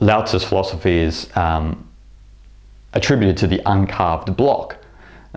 Lao 0.00 0.22
Tzu's 0.22 0.44
philosophy 0.44 0.98
is 0.98 1.28
um, 1.36 1.88
attributed 2.94 3.36
to 3.38 3.46
the 3.46 3.60
uncarved 3.66 4.36
block. 4.36 4.78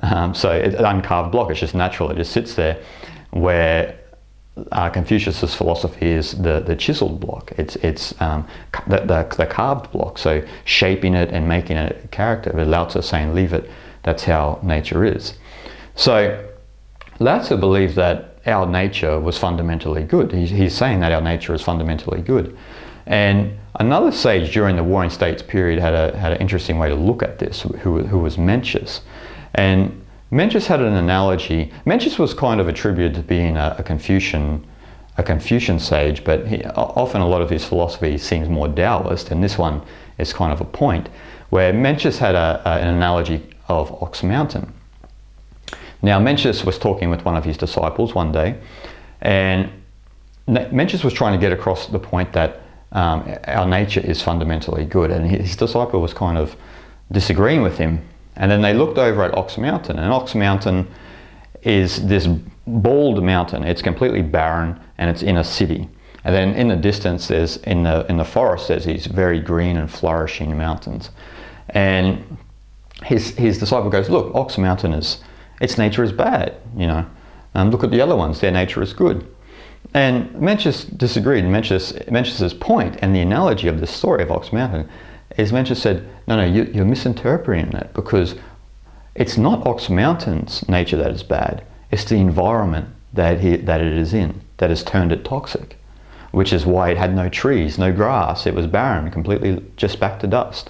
Um, 0.02 0.34
so 0.34 0.52
it's 0.52 0.76
an 0.76 0.86
uncarved 0.86 1.32
block, 1.32 1.50
it's 1.52 1.60
just 1.60 1.76
natural, 1.76 2.12
it 2.12 2.18
just 2.18 2.32
sits 2.32 2.54
there, 2.54 2.82
where 3.32 3.98
uh, 4.72 4.90
Confucius's 4.90 5.54
philosophy 5.54 6.08
is 6.08 6.34
the, 6.34 6.60
the 6.60 6.76
chiseled 6.76 7.20
block. 7.20 7.52
It's, 7.58 7.76
it's 7.78 8.20
um, 8.22 8.48
the, 8.88 9.00
the, 9.00 9.36
the, 9.38 9.46
carved 9.46 9.92
block, 9.92 10.18
so 10.18 10.44
shaping 10.66 11.14
it 11.14 11.30
and 11.32 11.48
making 11.48 11.78
it 11.78 12.02
a 12.04 12.08
character. 12.10 12.52
But 12.54 12.68
Lao 12.68 12.86
Tzu 12.86 13.02
saying, 13.02 13.34
leave 13.34 13.54
it, 13.54 13.70
that's 14.04 14.24
how 14.24 14.60
nature 14.64 15.04
is. 15.04 15.34
So 15.96 16.48
Lao 17.20 17.40
Tzu 17.40 17.58
believed 17.58 17.96
that 17.96 18.40
our 18.46 18.66
nature 18.66 19.20
was 19.20 19.38
fundamentally 19.38 20.04
good. 20.04 20.32
He's, 20.32 20.50
he's 20.50 20.76
saying 20.76 21.02
that 21.02 21.12
our 21.12 21.22
nature 21.22 21.54
is 21.54 21.62
fundamentally 21.62 22.22
good. 22.22 22.58
And 23.06 23.58
another 23.78 24.12
sage 24.12 24.54
during 24.54 24.76
the 24.76 24.84
Warring 24.84 25.10
States 25.10 25.42
period 25.42 25.80
had, 25.80 25.94
a, 25.94 26.18
had 26.18 26.34
an 26.34 26.40
interesting 26.40 26.78
way 26.78 26.90
to 26.90 26.96
look 26.96 27.24
at 27.24 27.40
this, 27.40 27.62
who, 27.62 28.04
who 28.04 28.20
was 28.20 28.38
Mencius. 28.38 29.02
And 29.56 30.06
Mencius 30.32 30.68
had 30.68 30.82
an 30.82 30.94
analogy. 30.94 31.72
Mencius 31.86 32.20
was 32.20 32.34
kind 32.34 32.60
of 32.60 32.68
attributed 32.68 33.16
to 33.16 33.22
being 33.22 33.56
a, 33.58 33.76
a 33.80 33.84
Confucian, 33.84 34.66
a 35.18 35.24
Confucian 35.24 35.80
sage, 35.80 36.24
but 36.24 36.48
he, 36.48 36.64
often 36.66 37.22
a 37.22 37.28
lot 37.28 37.42
of 37.42 37.50
his 37.50 37.64
philosophy 37.64 38.18
seems 38.18 38.50
more 38.50 38.68
Taoist, 38.68 39.32
and 39.32 39.44
this 39.44 39.58
one 39.58 39.82
is 40.18 40.34
kind 40.34 40.52
of 40.52 40.60
a 40.60 40.66
point 40.66 41.10
where 41.50 41.72
Mencius 41.72 42.18
had 42.18 42.36
a, 42.36 42.62
an 42.66 42.90
analogy 42.90 43.48
of 43.70 43.92
Ox 44.04 44.22
Mountain. 44.24 44.74
Now, 46.02 46.20
Mencius 46.20 46.66
was 46.66 46.78
talking 46.78 47.10
with 47.10 47.26
one 47.26 47.36
of 47.36 47.46
his 47.46 47.58
disciples 47.58 48.14
one 48.14 48.32
day, 48.32 48.60
and 49.22 49.70
Mencius 50.48 51.04
was 51.04 51.14
trying 51.14 51.34
to 51.34 51.40
get 51.40 51.52
across 51.52 51.88
the 51.88 52.00
point 52.00 52.34
that 52.34 52.62
um, 52.92 53.38
our 53.46 53.68
nature 53.68 54.02
is 54.02 54.22
fundamentally 54.22 54.86
good. 54.86 55.12
And 55.12 55.30
his 55.30 55.56
disciple 55.56 56.02
was 56.02 56.14
kind 56.14 56.38
of 56.38 56.56
disagreeing 57.12 57.62
with 57.62 57.78
him. 57.78 58.08
And 58.36 58.52
then 58.52 58.62
they 58.62 58.74
looked 58.74 58.98
over 58.98 59.24
at 59.24 59.36
Ox 59.36 59.58
Mountain, 59.58 59.98
and 59.98 60.14
Ox 60.14 60.36
Mountain 60.36 60.88
is 61.64 62.06
this 62.08 62.28
bald 62.68 63.24
mountain. 63.24 63.64
It's 63.64 63.82
completely 63.82 64.22
barren 64.22 64.80
and 64.98 65.10
it's 65.10 65.24
in 65.24 65.38
a 65.38 65.44
city. 65.44 65.90
And 66.24 66.36
then 66.36 66.54
in 66.56 66.68
the 66.68 66.76
distance, 66.76 67.28
there's 67.28 67.58
in 67.58 67.84
the 67.84 68.06
in 68.10 68.18
the 68.18 68.26
forest, 68.26 68.68
there's 68.68 68.86
these 68.86 69.06
very 69.06 69.40
green 69.40 69.78
and 69.78 69.90
flourishing 69.90 70.58
mountains. 70.58 71.10
And 71.70 72.38
his 73.04 73.30
his 73.36 73.58
disciple 73.58 73.90
goes, 73.90 74.10
look, 74.10 74.36
Ox 74.36 74.58
Mountain 74.58 74.94
is 74.94 75.24
its 75.62 75.78
nature 75.78 76.04
is 76.04 76.12
bad, 76.12 76.56
you 76.76 76.86
know. 76.86 77.06
And 77.54 77.72
look 77.72 77.84
at 77.84 77.92
the 77.92 78.02
other 78.02 78.16
ones, 78.16 78.40
their 78.40 78.52
nature 78.52 78.84
is 78.84 78.94
good. 78.94 79.26
And 79.98 80.30
Mencius 80.36 80.86
disagreed. 80.96 81.44
Mencius, 81.46 81.92
Mencius's 82.08 82.54
point 82.54 82.98
and 83.02 83.16
the 83.16 83.20
analogy 83.20 83.68
of 83.68 83.80
the 83.80 83.88
story 83.88 84.22
of 84.22 84.32
Ox 84.32 84.54
Mountain 84.54 84.88
is 85.38 85.52
Mencius 85.52 85.78
said, 85.78 86.08
no, 86.28 86.36
no, 86.36 86.46
you, 86.46 86.66
you're 86.72 86.86
misinterpreting 86.86 87.72
that 87.72 87.96
because 87.96 88.36
it's 89.16 89.40
not 89.40 89.66
Ox 89.66 89.90
Mountain's 89.90 90.70
nature 90.70 90.98
that 90.98 91.10
is 91.10 91.24
bad. 91.24 91.64
It's 91.90 92.04
the 92.04 92.18
environment 92.18 92.90
that, 93.12 93.40
he, 93.40 93.56
that 93.56 93.82
it 93.82 93.98
is 93.98 94.14
in 94.14 94.42
that 94.58 94.70
has 94.70 94.84
turned 94.84 95.12
it 95.12 95.26
toxic, 95.26 95.80
which 96.30 96.54
is 96.54 96.64
why 96.64 96.92
it 96.92 96.98
had 96.98 97.16
no 97.16 97.28
trees, 97.28 97.80
no 97.80 97.92
grass. 97.92 98.46
It 98.46 98.54
was 98.54 98.68
barren, 98.68 99.10
completely 99.10 99.66
just 99.78 100.00
back 100.00 100.20
to 100.20 100.28
dust. 100.28 100.70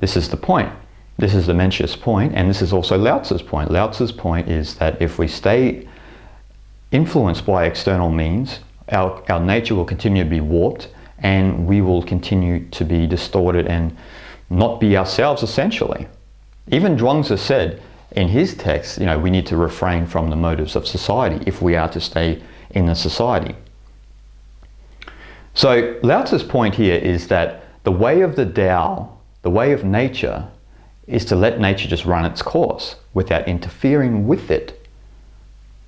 This 0.00 0.16
is 0.16 0.30
the 0.30 0.36
point. 0.36 0.72
This 1.18 1.36
is 1.36 1.46
the 1.46 1.52
Mencius 1.52 1.94
point, 2.00 2.34
and 2.34 2.50
this 2.50 2.62
is 2.62 2.72
also 2.72 2.98
Lao 2.98 3.20
Tzu's 3.20 3.42
point. 3.42 3.70
Lao 3.70 3.90
Tzu's 3.90 4.10
point 4.10 4.48
is 4.48 4.74
that 4.78 5.00
if 5.00 5.20
we 5.20 5.28
stay 5.28 5.86
influenced 6.94 7.44
by 7.44 7.66
external 7.66 8.08
means, 8.08 8.60
our, 8.90 9.22
our 9.30 9.40
nature 9.40 9.74
will 9.74 9.84
continue 9.84 10.22
to 10.22 10.30
be 10.30 10.40
warped 10.40 10.88
and 11.18 11.66
we 11.66 11.80
will 11.80 12.02
continue 12.02 12.68
to 12.70 12.84
be 12.84 13.06
distorted 13.06 13.66
and 13.66 13.96
not 14.48 14.78
be 14.78 14.96
ourselves 14.96 15.42
essentially. 15.42 16.06
Even 16.68 16.96
Zhuangzi 16.96 17.36
said 17.36 17.82
in 18.12 18.28
his 18.28 18.54
text, 18.54 18.98
you 18.98 19.06
know, 19.06 19.18
we 19.18 19.30
need 19.30 19.46
to 19.46 19.56
refrain 19.56 20.06
from 20.06 20.30
the 20.30 20.36
motives 20.36 20.76
of 20.76 20.86
society 20.86 21.42
if 21.46 21.60
we 21.60 21.74
are 21.74 21.88
to 21.88 22.00
stay 22.00 22.40
in 22.70 22.86
the 22.86 22.94
society. 22.94 23.56
So 25.54 25.98
Lao 26.02 26.22
Tzu's 26.22 26.44
point 26.44 26.76
here 26.76 26.98
is 26.98 27.26
that 27.28 27.64
the 27.82 27.92
way 27.92 28.20
of 28.20 28.36
the 28.36 28.46
Tao, 28.46 29.18
the 29.42 29.50
way 29.50 29.72
of 29.72 29.84
nature, 29.84 30.48
is 31.06 31.24
to 31.26 31.36
let 31.36 31.60
nature 31.60 31.88
just 31.88 32.04
run 32.04 32.24
its 32.24 32.40
course 32.40 32.96
without 33.14 33.48
interfering 33.48 34.26
with 34.26 34.50
it. 34.50 34.86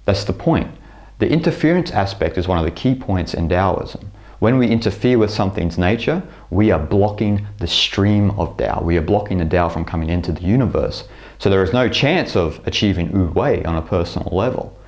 That's 0.05 0.25
the 0.25 0.33
point. 0.33 0.71
The 1.19 1.31
interference 1.31 1.91
aspect 1.93 2.37
is 2.37 2.47
one 2.47 2.59
of 2.59 2.65
the 2.65 2.71
key 2.71 2.95
points 2.95 3.33
in 3.33 3.49
Taoism. 3.49 4.13
When 4.39 4.59
we 4.59 4.69
interfere 4.69 5.17
with 5.17 5.31
something's 5.31 5.79
nature, 5.79 6.23
we 6.51 6.71
are 6.71 6.79
blocking 6.79 7.47
the 7.59 7.67
stream 7.67 8.33
of 8.33 8.59
Tao. 8.59 8.83
We 8.83 8.99
are 8.99 9.03
blocking 9.03 9.39
the 9.39 9.47
Tao 9.47 9.71
from 9.71 9.87
coming 9.87 10.11
into 10.11 10.31
the 10.31 10.43
universe. 10.43 11.09
So 11.39 11.49
there 11.49 11.63
is 11.63 11.73
no 11.73 11.89
chance 11.89 12.37
of 12.37 12.61
achieving 12.67 13.13
Wu 13.13 13.29
Wei 13.29 13.65
on 13.65 13.77
a 13.77 13.83
personal 13.83 14.29
level. 14.37 14.79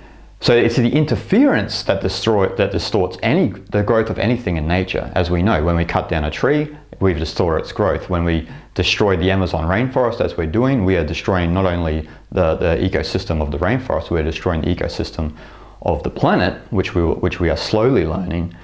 So 0.41 0.55
it's 0.55 0.77
the 0.77 0.91
interference 0.91 1.83
that, 1.85 2.03
destroy, 2.03 2.49
that 2.57 2.73
distorts 2.73 3.17
any, 3.23 3.49
the 3.71 3.83
growth 3.83 4.11
of 4.11 4.19
anything 4.19 4.59
in 4.59 4.69
nature. 4.69 5.11
As 5.15 5.31
we 5.31 5.43
know, 5.43 5.65
when 5.65 5.77
we 5.77 5.87
cut 5.87 6.11
down 6.11 6.25
a 6.25 6.31
tree, 6.31 6.77
we 7.01 7.15
distort 7.15 7.63
its 7.63 7.73
growth. 7.73 8.11
When 8.11 8.25
we 8.25 8.47
destroy 8.75 9.17
the 9.17 9.31
Amazon 9.31 9.65
rainforest, 9.65 10.21
as 10.21 10.37
we're 10.37 10.47
doing, 10.47 10.85
we 10.85 10.97
are 10.97 11.05
destroying 11.05 11.55
not 11.55 11.65
only 11.65 12.07
the, 12.31 12.55
the 12.57 12.77
ecosystem 12.77 13.41
of 13.41 13.51
the 13.51 13.59
rainforest, 13.59 14.11
we're 14.11 14.23
destroying 14.23 14.61
the 14.61 14.75
ecosystem 14.75 15.35
of 15.83 16.03
the 16.03 16.11
planet, 16.11 16.61
which 16.71 16.95
we, 16.95 17.03
which 17.03 17.41
we 17.41 17.49
are 17.51 17.57
slowly 17.57 18.05
learning. 18.05 18.55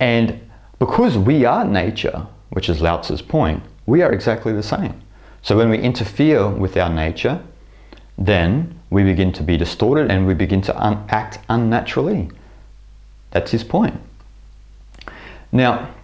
And 0.00 0.40
because 0.78 1.16
we 1.16 1.44
are 1.44 1.64
nature, 1.64 2.26
which 2.50 2.68
is 2.68 2.80
Lao 2.80 3.00
Tzu's 3.00 3.22
point, 3.22 3.62
we 3.86 4.02
are 4.02 4.12
exactly 4.12 4.52
the 4.52 4.62
same. 4.62 5.00
So 5.42 5.56
when 5.56 5.70
we 5.70 5.78
interfere 5.78 6.48
with 6.48 6.76
our 6.76 6.90
nature, 6.90 7.40
then 8.18 8.78
we 8.90 9.04
begin 9.04 9.32
to 9.32 9.42
be 9.42 9.56
distorted 9.56 10.10
and 10.10 10.26
we 10.26 10.34
begin 10.34 10.60
to 10.62 10.76
un- 10.82 11.04
act 11.08 11.38
unnaturally. 11.48 12.30
That's 13.30 13.50
his 13.50 13.62
point. 13.62 14.00
Now, 15.52 15.94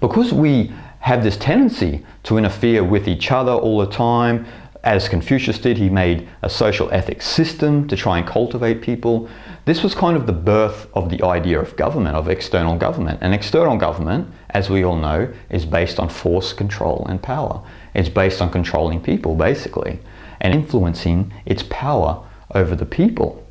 because 0.00 0.32
we 0.32 0.72
have 1.00 1.22
this 1.22 1.36
tendency 1.36 2.04
to 2.24 2.38
interfere 2.38 2.82
with 2.82 3.06
each 3.08 3.30
other 3.30 3.52
all 3.52 3.78
the 3.78 3.90
time, 3.90 4.46
as 4.82 5.08
Confucius 5.08 5.58
did, 5.58 5.78
he 5.78 5.88
made 5.88 6.28
a 6.42 6.48
social 6.50 6.90
ethics 6.92 7.26
system 7.26 7.88
to 7.88 7.96
try 7.96 8.18
and 8.18 8.26
cultivate 8.26 8.82
people. 8.82 9.28
This 9.66 9.82
was 9.82 9.96
kind 9.96 10.16
of 10.16 10.28
the 10.28 10.32
birth 10.32 10.86
of 10.94 11.10
the 11.10 11.24
idea 11.24 11.60
of 11.60 11.76
government, 11.76 12.14
of 12.14 12.28
external 12.28 12.76
government. 12.76 13.18
And 13.20 13.34
external 13.34 13.76
government, 13.76 14.32
as 14.50 14.70
we 14.70 14.84
all 14.84 14.94
know, 14.94 15.28
is 15.50 15.66
based 15.66 15.98
on 15.98 16.08
force, 16.08 16.52
control, 16.52 17.04
and 17.08 17.20
power. 17.20 17.60
It's 17.92 18.08
based 18.08 18.40
on 18.40 18.50
controlling 18.50 19.00
people, 19.00 19.34
basically, 19.34 19.98
and 20.40 20.54
influencing 20.54 21.32
its 21.44 21.64
power 21.68 22.24
over 22.54 22.76
the 22.76 22.86
people. 22.86 23.44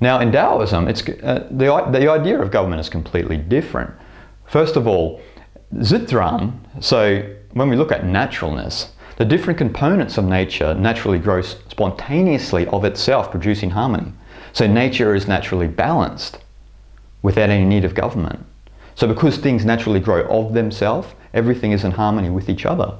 Now, 0.00 0.20
in 0.20 0.32
Taoism, 0.32 0.88
it's, 0.88 1.06
uh, 1.06 1.48
the, 1.50 1.66
the 1.92 2.10
idea 2.10 2.40
of 2.40 2.50
government 2.50 2.80
is 2.80 2.88
completely 2.88 3.36
different. 3.36 3.90
First 4.46 4.74
of 4.74 4.86
all, 4.86 5.20
Zitran, 5.76 6.54
so 6.80 7.30
when 7.52 7.68
we 7.68 7.76
look 7.76 7.92
at 7.92 8.06
naturalness, 8.06 8.92
the 9.16 9.26
different 9.26 9.58
components 9.58 10.16
of 10.16 10.24
nature 10.24 10.72
naturally 10.74 11.18
grow 11.18 11.42
spontaneously 11.42 12.66
of 12.68 12.86
itself, 12.86 13.30
producing 13.30 13.70
harmony. 13.70 14.12
So 14.54 14.66
nature 14.66 15.14
is 15.14 15.28
naturally 15.28 15.68
balanced 15.68 16.38
without 17.22 17.50
any 17.50 17.64
need 17.64 17.84
of 17.84 17.94
government. 17.94 18.46
So 18.94 19.06
because 19.06 19.36
things 19.36 19.64
naturally 19.64 20.00
grow 20.00 20.22
of 20.28 20.54
themselves, 20.54 21.08
everything 21.34 21.72
is 21.72 21.84
in 21.84 21.90
harmony 21.90 22.30
with 22.30 22.48
each 22.48 22.64
other 22.64 22.96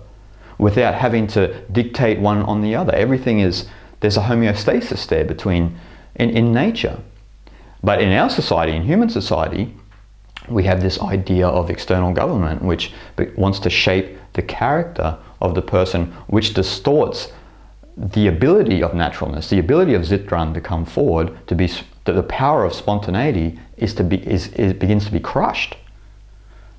without 0.58 0.94
having 0.94 1.26
to 1.26 1.61
dictate 1.70 2.18
one 2.18 2.42
on 2.42 2.61
the 2.61 2.75
other. 2.75 2.92
Everything 2.94 3.40
is, 3.40 3.66
there's 4.00 4.16
a 4.16 4.23
homeostasis 4.23 5.06
there 5.06 5.25
between, 5.25 5.78
in, 6.16 6.30
in 6.30 6.52
nature. 6.52 6.99
But 7.82 8.00
in 8.00 8.12
our 8.12 8.30
society, 8.30 8.73
in 8.73 8.82
human 8.82 9.08
society, 9.08 9.75
we 10.49 10.64
have 10.64 10.80
this 10.80 11.00
idea 11.00 11.49
of 11.49 11.70
external 11.70 12.12
government 12.12 12.62
which 12.62 12.92
wants 13.37 13.58
to 13.61 13.70
shape 13.70 14.18
the 14.34 14.42
character 14.42 15.18
of 15.40 15.54
the 15.54 15.62
person, 15.62 16.12
which 16.26 16.54
distorts 16.54 17.32
the 17.96 18.26
ability 18.26 18.82
of 18.82 18.94
naturalness, 18.94 19.50
the 19.50 19.58
ability 19.58 19.94
of 19.94 20.02
Zitran 20.02 20.52
to 20.54 20.60
come 20.60 20.84
forward, 20.84 21.46
to 21.46 21.54
be 21.54 21.70
the 22.04 22.22
power 22.24 22.64
of 22.64 22.74
spontaneity 22.74 23.58
is 23.76 23.94
to 23.94 24.04
be 24.04 24.16
is, 24.26 24.48
is 24.48 24.72
begins 24.72 25.06
to 25.06 25.12
be 25.12 25.20
crushed. 25.20 25.76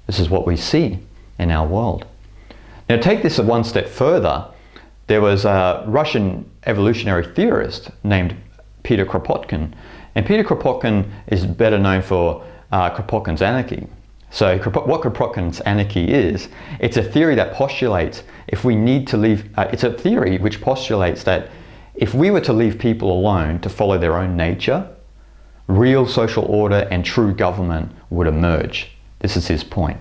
This 0.07 0.19
is 0.19 0.29
what 0.29 0.45
we 0.45 0.55
see 0.55 0.99
in 1.39 1.51
our 1.51 1.65
world. 1.67 2.05
Now, 2.89 2.97
take 2.97 3.23
this 3.23 3.39
one 3.39 3.63
step 3.63 3.87
further. 3.87 4.47
There 5.07 5.21
was 5.21 5.45
a 5.45 5.83
Russian 5.87 6.49
evolutionary 6.65 7.25
theorist 7.33 7.89
named 8.03 8.35
Peter 8.83 9.05
Kropotkin, 9.05 9.73
and 10.13 10.25
Peter 10.25 10.43
Kropotkin 10.43 11.09
is 11.27 11.45
better 11.45 11.79
known 11.79 12.01
for 12.01 12.45
uh, 12.71 12.89
Kropotkin's 12.91 13.41
anarchy. 13.41 13.87
So, 14.31 14.57
what 14.57 15.01
Kropotkin's 15.01 15.61
anarchy 15.61 16.11
is, 16.11 16.49
it's 16.79 16.97
a 16.97 17.03
theory 17.03 17.35
that 17.35 17.53
postulates 17.53 18.23
if 18.47 18.63
we 18.63 18.75
need 18.75 19.07
to 19.07 19.17
leave, 19.17 19.49
uh, 19.57 19.67
it's 19.71 19.83
a 19.83 19.93
theory 19.93 20.37
which 20.37 20.61
postulates 20.61 21.23
that 21.23 21.49
if 21.95 22.13
we 22.13 22.31
were 22.31 22.41
to 22.41 22.53
leave 22.53 22.77
people 22.77 23.11
alone 23.11 23.59
to 23.59 23.69
follow 23.69 23.97
their 23.97 24.17
own 24.17 24.35
nature, 24.35 24.87
real 25.67 26.05
social 26.05 26.45
order 26.45 26.87
and 26.91 27.03
true 27.03 27.33
government 27.33 27.91
would 28.09 28.27
emerge. 28.27 28.91
This 29.19 29.37
is 29.37 29.47
his 29.47 29.63
point. 29.63 29.99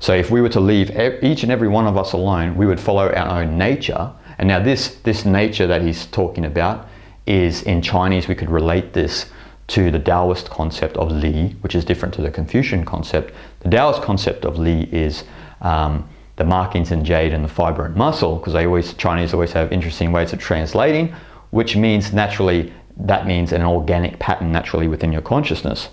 So 0.00 0.14
if 0.14 0.30
we 0.30 0.40
were 0.40 0.48
to 0.48 0.60
leave 0.60 0.90
each 1.22 1.44
and 1.44 1.52
every 1.52 1.68
one 1.68 1.86
of 1.86 1.96
us 1.96 2.12
alone, 2.12 2.56
we 2.56 2.66
would 2.66 2.80
follow 2.80 3.12
our 3.12 3.42
own 3.42 3.56
nature. 3.56 4.10
And 4.38 4.48
now 4.48 4.58
this, 4.58 4.96
this 4.96 5.24
nature 5.24 5.68
that 5.68 5.82
he's 5.82 6.06
talking 6.06 6.44
about 6.44 6.88
is 7.26 7.62
in 7.62 7.82
Chinese, 7.82 8.26
we 8.26 8.34
could 8.34 8.50
relate 8.50 8.94
this 8.94 9.26
to 9.68 9.90
the 9.90 9.98
Taoist 9.98 10.50
concept 10.50 10.96
of 10.96 11.10
Li, 11.10 11.56
which 11.60 11.74
is 11.74 11.84
different 11.84 12.14
to 12.14 12.22
the 12.22 12.30
Confucian 12.30 12.84
concept. 12.84 13.32
The 13.60 13.70
Taoist 13.70 14.02
concept 14.02 14.44
of 14.44 14.58
Li 14.58 14.88
is 14.92 15.24
um, 15.60 16.08
the 16.36 16.44
markings 16.44 16.90
in 16.90 17.04
jade 17.04 17.32
and 17.32 17.44
the 17.44 17.48
fiber 17.48 17.84
and 17.84 17.94
muscle, 17.94 18.36
because 18.36 18.52
they 18.52 18.66
always 18.66 18.94
Chinese 18.94 19.32
always 19.32 19.52
have 19.52 19.72
interesting 19.72 20.12
ways 20.12 20.32
of 20.32 20.38
translating, 20.38 21.14
which 21.50 21.76
means 21.76 22.12
naturally 22.12 22.72
that 22.96 23.26
means 23.26 23.52
an 23.52 23.62
organic 23.62 24.18
pattern 24.18 24.52
naturally 24.52 24.88
within 24.88 25.12
your 25.12 25.22
consciousness. 25.22 25.88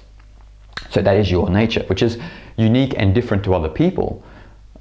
So 0.90 1.02
that 1.02 1.16
is 1.18 1.30
your 1.32 1.50
nature, 1.50 1.84
which 1.88 2.02
is 2.02 2.18
unique 2.58 2.94
and 2.98 3.14
different 3.14 3.44
to 3.46 3.54
other 3.54 3.70
people, 3.70 4.24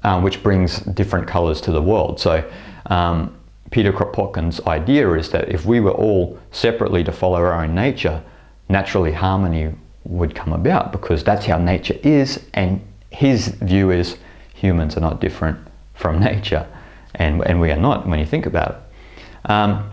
um, 0.03 0.23
which 0.23 0.43
brings 0.43 0.79
different 0.79 1.27
colors 1.27 1.61
to 1.61 1.71
the 1.71 1.81
world. 1.81 2.19
So 2.19 2.49
um, 2.87 3.35
Peter 3.71 3.93
Kropotkin's 3.93 4.59
idea 4.61 5.11
is 5.13 5.29
that 5.31 5.49
if 5.49 5.65
we 5.65 5.79
were 5.79 5.91
all 5.91 6.39
separately 6.51 7.03
to 7.03 7.11
follow 7.11 7.37
our 7.37 7.53
own 7.53 7.75
nature, 7.75 8.23
naturally 8.69 9.11
harmony 9.11 9.73
would 10.05 10.35
come 10.35 10.53
about 10.53 10.91
because 10.91 11.23
that's 11.23 11.45
how 11.45 11.57
nature 11.57 11.97
is. 12.03 12.45
And 12.53 12.81
his 13.09 13.47
view 13.47 13.91
is 13.91 14.17
humans 14.53 14.95
are 14.95 15.01
not 15.01 15.19
different 15.19 15.59
from 15.95 16.19
nature, 16.31 16.67
and, 17.15 17.45
and 17.45 17.59
we 17.59 17.71
are 17.71 17.77
not 17.77 18.07
when 18.07 18.19
you 18.19 18.25
think 18.25 18.45
about 18.45 18.71
it. 18.71 19.49
Um, 19.51 19.89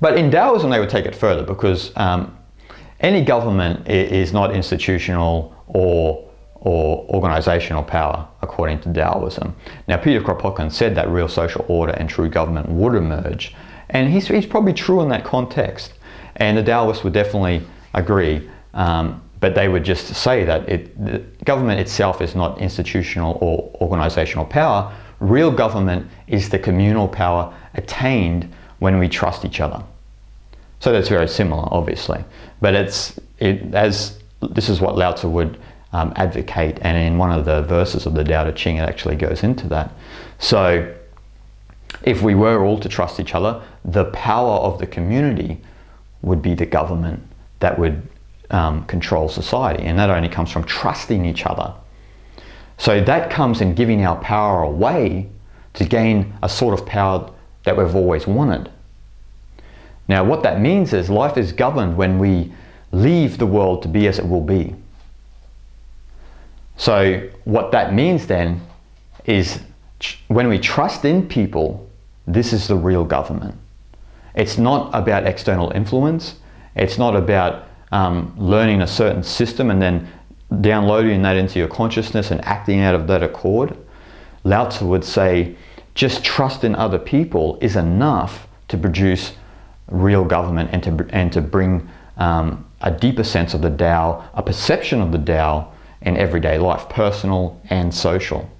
but 0.00 0.16
in 0.16 0.30
Taoism, 0.30 0.70
they 0.70 0.80
would 0.80 0.90
take 0.90 1.06
it 1.06 1.14
further 1.14 1.42
because 1.42 1.92
um, 1.96 2.36
any 3.00 3.24
government 3.24 3.88
is 3.88 4.32
not 4.32 4.54
institutional 4.54 5.54
or 5.66 6.24
or 6.64 7.06
organizational 7.10 7.82
power, 7.82 8.26
according 8.40 8.80
to 8.80 8.92
Taoism. 8.92 9.54
Now, 9.86 9.98
Peter 9.98 10.20
Kropotkin 10.22 10.72
said 10.72 10.94
that 10.94 11.08
real 11.10 11.28
social 11.28 11.62
order 11.68 11.92
and 11.92 12.08
true 12.08 12.30
government 12.30 12.70
would 12.70 12.94
emerge, 12.94 13.54
and 13.90 14.10
he's, 14.10 14.28
he's 14.28 14.46
probably 14.46 14.72
true 14.72 15.02
in 15.02 15.10
that 15.10 15.24
context. 15.24 15.92
And 16.36 16.56
the 16.56 16.62
Taoists 16.62 17.04
would 17.04 17.12
definitely 17.12 17.62
agree, 17.94 18.48
um, 18.74 19.22
but 19.40 19.54
they 19.54 19.68
would 19.68 19.84
just 19.84 20.14
say 20.14 20.44
that 20.44 20.68
it, 20.68 21.04
the 21.04 21.18
government 21.44 21.80
itself 21.80 22.20
is 22.20 22.34
not 22.34 22.58
institutional 22.58 23.38
or 23.40 23.70
organizational 23.80 24.44
power. 24.44 24.92
Real 25.20 25.50
government 25.50 26.10
is 26.26 26.48
the 26.48 26.58
communal 26.58 27.08
power 27.08 27.54
attained 27.74 28.52
when 28.78 28.98
we 28.98 29.08
trust 29.08 29.44
each 29.44 29.60
other. 29.60 29.82
So 30.80 30.92
that's 30.92 31.08
very 31.08 31.28
similar, 31.28 31.66
obviously. 31.72 32.24
But 32.60 32.74
it's 32.74 33.18
it, 33.38 33.74
as 33.74 34.18
this 34.42 34.68
is 34.68 34.80
what 34.80 34.96
Lao 34.96 35.12
Tzu 35.12 35.28
would 35.28 35.58
um, 35.92 36.12
advocate, 36.16 36.78
and 36.82 36.96
in 36.98 37.18
one 37.18 37.30
of 37.30 37.44
the 37.44 37.62
verses 37.62 38.04
of 38.04 38.14
the 38.14 38.24
Tao 38.24 38.44
Te 38.44 38.52
Ching, 38.52 38.76
it 38.76 38.88
actually 38.88 39.16
goes 39.16 39.42
into 39.42 39.68
that. 39.68 39.92
So, 40.38 40.92
if 42.02 42.20
we 42.20 42.34
were 42.34 42.64
all 42.64 42.78
to 42.80 42.88
trust 42.88 43.20
each 43.20 43.34
other, 43.34 43.62
the 43.84 44.06
power 44.06 44.56
of 44.58 44.78
the 44.78 44.86
community 44.86 45.60
would 46.24 46.42
be 46.42 46.54
the 46.54 46.66
government 46.66 47.22
that 47.60 47.78
would 47.78 48.02
um, 48.50 48.84
control 48.86 49.28
society, 49.28 49.84
and 49.84 49.98
that 49.98 50.10
only 50.10 50.28
comes 50.28 50.50
from 50.50 50.64
trusting 50.64 51.24
each 51.24 51.46
other. 51.46 51.72
So 52.78 53.02
that 53.02 53.30
comes 53.30 53.60
in 53.60 53.74
giving 53.74 54.04
our 54.04 54.16
power 54.16 54.62
away 54.62 55.28
to 55.74 55.84
gain 55.84 56.34
a 56.42 56.48
sort 56.48 56.78
of 56.78 56.86
power 56.86 57.30
that 57.64 57.76
we've 57.76 57.94
always 57.94 58.26
wanted. 58.26 58.70
Now, 60.08 60.24
what 60.24 60.42
that 60.42 60.60
means 60.60 60.92
is 60.92 61.08
life 61.08 61.36
is 61.36 61.52
governed 61.52 61.96
when 61.96 62.18
we 62.18 62.52
leave 62.92 63.38
the 63.38 63.46
world 63.46 63.82
to 63.82 63.88
be 63.88 64.06
as 64.06 64.18
it 64.18 64.28
will 64.28 64.42
be. 64.42 64.74
So, 66.76 67.28
what 67.44 67.72
that 67.72 67.94
means 67.94 68.26
then 68.26 68.60
is 69.24 69.60
when 70.28 70.48
we 70.48 70.58
trust 70.58 71.04
in 71.04 71.26
people, 71.26 71.88
this 72.26 72.52
is 72.52 72.68
the 72.68 72.76
real 72.76 73.04
government. 73.04 73.56
It's 74.34 74.58
not 74.58 74.90
about 74.94 75.26
external 75.26 75.70
influence, 75.70 76.36
it's 76.74 76.98
not 76.98 77.14
about 77.14 77.68
um, 77.92 78.34
learning 78.36 78.82
a 78.82 78.86
certain 78.86 79.22
system 79.22 79.70
and 79.70 79.80
then 79.80 80.08
downloading 80.60 81.22
that 81.22 81.36
into 81.36 81.58
your 81.58 81.68
consciousness 81.68 82.30
and 82.30 82.44
acting 82.44 82.80
out 82.80 82.94
of 82.94 83.06
that 83.06 83.22
accord. 83.22 83.76
Lao 84.42 84.68
Tzu 84.68 84.86
would 84.86 85.04
say, 85.04 85.56
just 85.94 86.24
trust 86.24 86.64
in 86.64 86.74
other 86.74 86.98
people 86.98 87.58
is 87.60 87.76
enough 87.76 88.48
to 88.68 88.76
produce 88.76 89.32
real 89.88 90.24
government 90.24 90.70
and 90.72 90.82
to, 90.82 91.06
and 91.10 91.32
to 91.32 91.40
bring 91.40 91.88
um, 92.16 92.66
a 92.80 92.90
deeper 92.90 93.24
sense 93.24 93.54
of 93.54 93.62
the 93.62 93.70
Tao, 93.70 94.28
a 94.34 94.42
perception 94.42 95.00
of 95.00 95.12
the 95.12 95.18
Tao 95.18 95.72
in 96.02 96.16
everyday 96.16 96.58
life, 96.58 96.88
personal 96.88 97.60
and 97.70 97.94
social. 97.94 98.50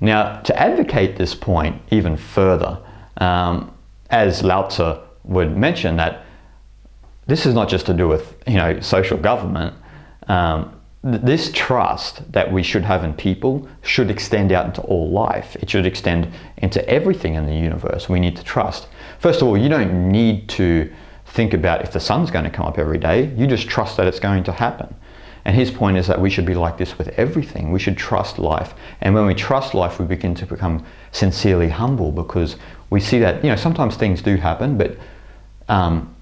Now, 0.00 0.40
to 0.40 0.58
advocate 0.60 1.16
this 1.16 1.34
point 1.34 1.80
even 1.90 2.16
further, 2.16 2.78
um, 3.18 3.72
as 4.10 4.42
Lao 4.42 4.68
Tzu 4.68 4.96
would 5.24 5.56
mention, 5.56 5.96
that 5.96 6.24
this 7.26 7.46
is 7.46 7.54
not 7.54 7.68
just 7.68 7.86
to 7.86 7.94
do 7.94 8.08
with 8.08 8.36
you 8.46 8.56
know 8.56 8.80
social 8.80 9.16
government. 9.16 9.74
Um, 10.28 10.78
this 11.04 11.50
trust 11.52 12.32
that 12.32 12.52
we 12.52 12.62
should 12.62 12.84
have 12.84 13.02
in 13.02 13.12
people 13.14 13.68
should 13.82 14.08
extend 14.08 14.52
out 14.52 14.66
into 14.66 14.82
all 14.82 15.10
life. 15.10 15.56
It 15.56 15.68
should 15.68 15.84
extend 15.84 16.28
into 16.58 16.86
everything 16.88 17.34
in 17.34 17.44
the 17.46 17.54
universe. 17.54 18.08
We 18.08 18.20
need 18.20 18.36
to 18.36 18.44
trust. 18.44 18.86
First 19.18 19.42
of 19.42 19.48
all, 19.48 19.58
you 19.58 19.68
don't 19.68 20.12
need 20.12 20.48
to 20.50 20.92
think 21.26 21.54
about 21.54 21.82
if 21.82 21.92
the 21.92 21.98
sun's 21.98 22.30
going 22.30 22.44
to 22.44 22.50
come 22.50 22.66
up 22.66 22.78
every 22.78 22.98
day. 22.98 23.34
You 23.36 23.48
just 23.48 23.68
trust 23.68 23.96
that 23.96 24.06
it's 24.06 24.20
going 24.20 24.44
to 24.44 24.52
happen. 24.52 24.94
And 25.44 25.56
his 25.56 25.72
point 25.72 25.96
is 25.96 26.06
that 26.06 26.20
we 26.20 26.30
should 26.30 26.46
be 26.46 26.54
like 26.54 26.78
this 26.78 26.96
with 26.98 27.08
everything. 27.18 27.72
We 27.72 27.80
should 27.80 27.96
trust 27.96 28.38
life. 28.38 28.74
And 29.00 29.12
when 29.12 29.26
we 29.26 29.34
trust 29.34 29.74
life, 29.74 29.98
we 29.98 30.06
begin 30.06 30.36
to 30.36 30.46
become 30.46 30.84
sincerely 31.10 31.68
humble 31.68 32.12
because 32.12 32.56
we 32.92 33.00
see 33.00 33.18
that, 33.20 33.42
you 33.42 33.48
know, 33.48 33.56
sometimes 33.56 33.96
things 33.96 34.20
do 34.20 34.36
happen, 34.36 34.76
but 34.76 34.98
um, 35.68 36.14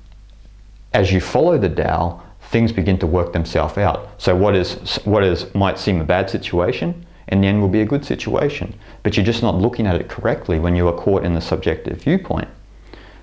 as 0.94 1.10
you 1.12 1.20
follow 1.20 1.58
the 1.58 1.68
Tao, 1.68 2.22
things 2.52 2.70
begin 2.70 2.96
to 3.00 3.08
work 3.08 3.32
themselves 3.32 3.76
out. 3.76 4.08
So 4.18 4.36
what 4.36 4.54
is 4.54 4.74
what 5.04 5.24
is 5.24 5.52
might 5.52 5.80
seem 5.80 6.00
a 6.00 6.04
bad 6.04 6.30
situation, 6.30 7.04
in 7.26 7.40
the 7.40 7.48
end 7.48 7.60
will 7.60 7.68
be 7.68 7.80
a 7.80 7.84
good 7.84 8.04
situation. 8.04 8.72
But 9.02 9.16
you're 9.16 9.26
just 9.26 9.42
not 9.42 9.56
looking 9.56 9.88
at 9.88 9.96
it 9.96 10.08
correctly 10.08 10.60
when 10.60 10.76
you 10.76 10.86
are 10.86 10.92
caught 10.92 11.24
in 11.24 11.34
the 11.34 11.40
subjective 11.40 12.02
viewpoint. 12.02 12.48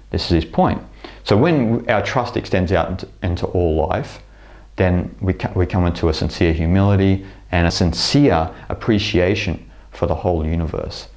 This 0.10 0.26
is 0.26 0.44
his 0.44 0.46
point. 0.46 0.82
So 1.24 1.38
when 1.38 1.90
our 1.90 2.04
trust 2.04 2.36
extends 2.36 2.74
out 2.74 2.90
into, 2.90 3.08
into 3.24 3.46
all 3.48 3.88
life, 3.88 4.20
then 4.76 5.16
we, 5.22 5.34
we 5.56 5.66
come 5.66 5.86
into 5.86 6.10
a 6.10 6.14
sincere 6.14 6.52
humility 6.52 7.26
and 7.52 7.66
a 7.66 7.72
sincere 7.72 8.54
appreciation 8.68 9.72
for 9.92 10.06
the 10.06 10.16
whole 10.16 10.46
universe. 10.46 11.08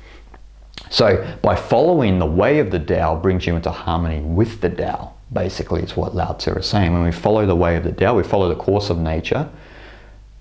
So, 0.90 1.38
by 1.40 1.57
following 1.57 2.18
the 2.18 2.26
way 2.26 2.59
of 2.59 2.70
the 2.70 2.81
Tao 2.81 3.16
brings 3.16 3.46
you 3.46 3.57
into 3.57 3.70
harmony 3.70 4.20
with 4.20 4.61
the 4.61 4.68
Tao. 4.68 5.14
basically, 5.33 5.83
is 5.83 5.96
what 5.96 6.14
Lao 6.14 6.33
Tzu 6.33 6.50
is 6.55 6.66
saying. 6.66 6.92
When 6.92 7.05
we 7.05 7.12
follow 7.12 7.46
the 7.46 7.55
way 7.55 7.76
of 7.76 7.85
the 7.85 7.92
Tao, 7.92 8.16
we 8.16 8.24
follow 8.24 8.48
the 8.48 8.57
course 8.57 8.90
of 8.90 8.98
nature 8.98 9.48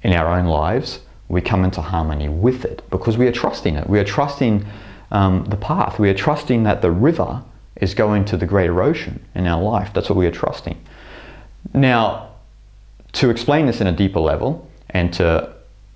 in 0.03 0.13
our 0.13 0.27
own 0.27 0.45
lives, 0.45 0.99
we 1.27 1.41
come 1.41 1.63
into 1.63 1.81
harmony 1.81 2.29
with 2.29 2.65
it 2.65 2.81
because 2.89 3.17
we 3.17 3.27
are 3.27 3.31
trusting 3.31 3.75
it. 3.75 3.89
We 3.89 3.99
are 3.99 4.03
trusting 4.03 4.65
um, 5.11 5.45
the 5.45 5.57
path. 5.57 5.99
We 5.99 6.09
are 6.09 6.13
trusting 6.15 6.63
that 6.63 6.81
the 6.81 6.91
river 6.91 7.43
is 7.75 7.93
going 7.93 8.25
to 8.25 8.37
the 8.37 8.45
greater 8.45 8.81
ocean 8.81 9.23
in 9.35 9.45
our 9.45 9.61
life. 9.61 9.91
That's 9.93 10.09
what 10.09 10.17
we 10.17 10.25
are 10.25 10.31
trusting. 10.31 10.79
Now, 11.73 12.29
to 13.13 13.29
explain 13.29 13.65
this 13.65 13.81
in 13.81 13.87
a 13.87 13.91
deeper 13.91 14.19
level 14.19 14.67
and 14.89 15.13
to 15.13 15.53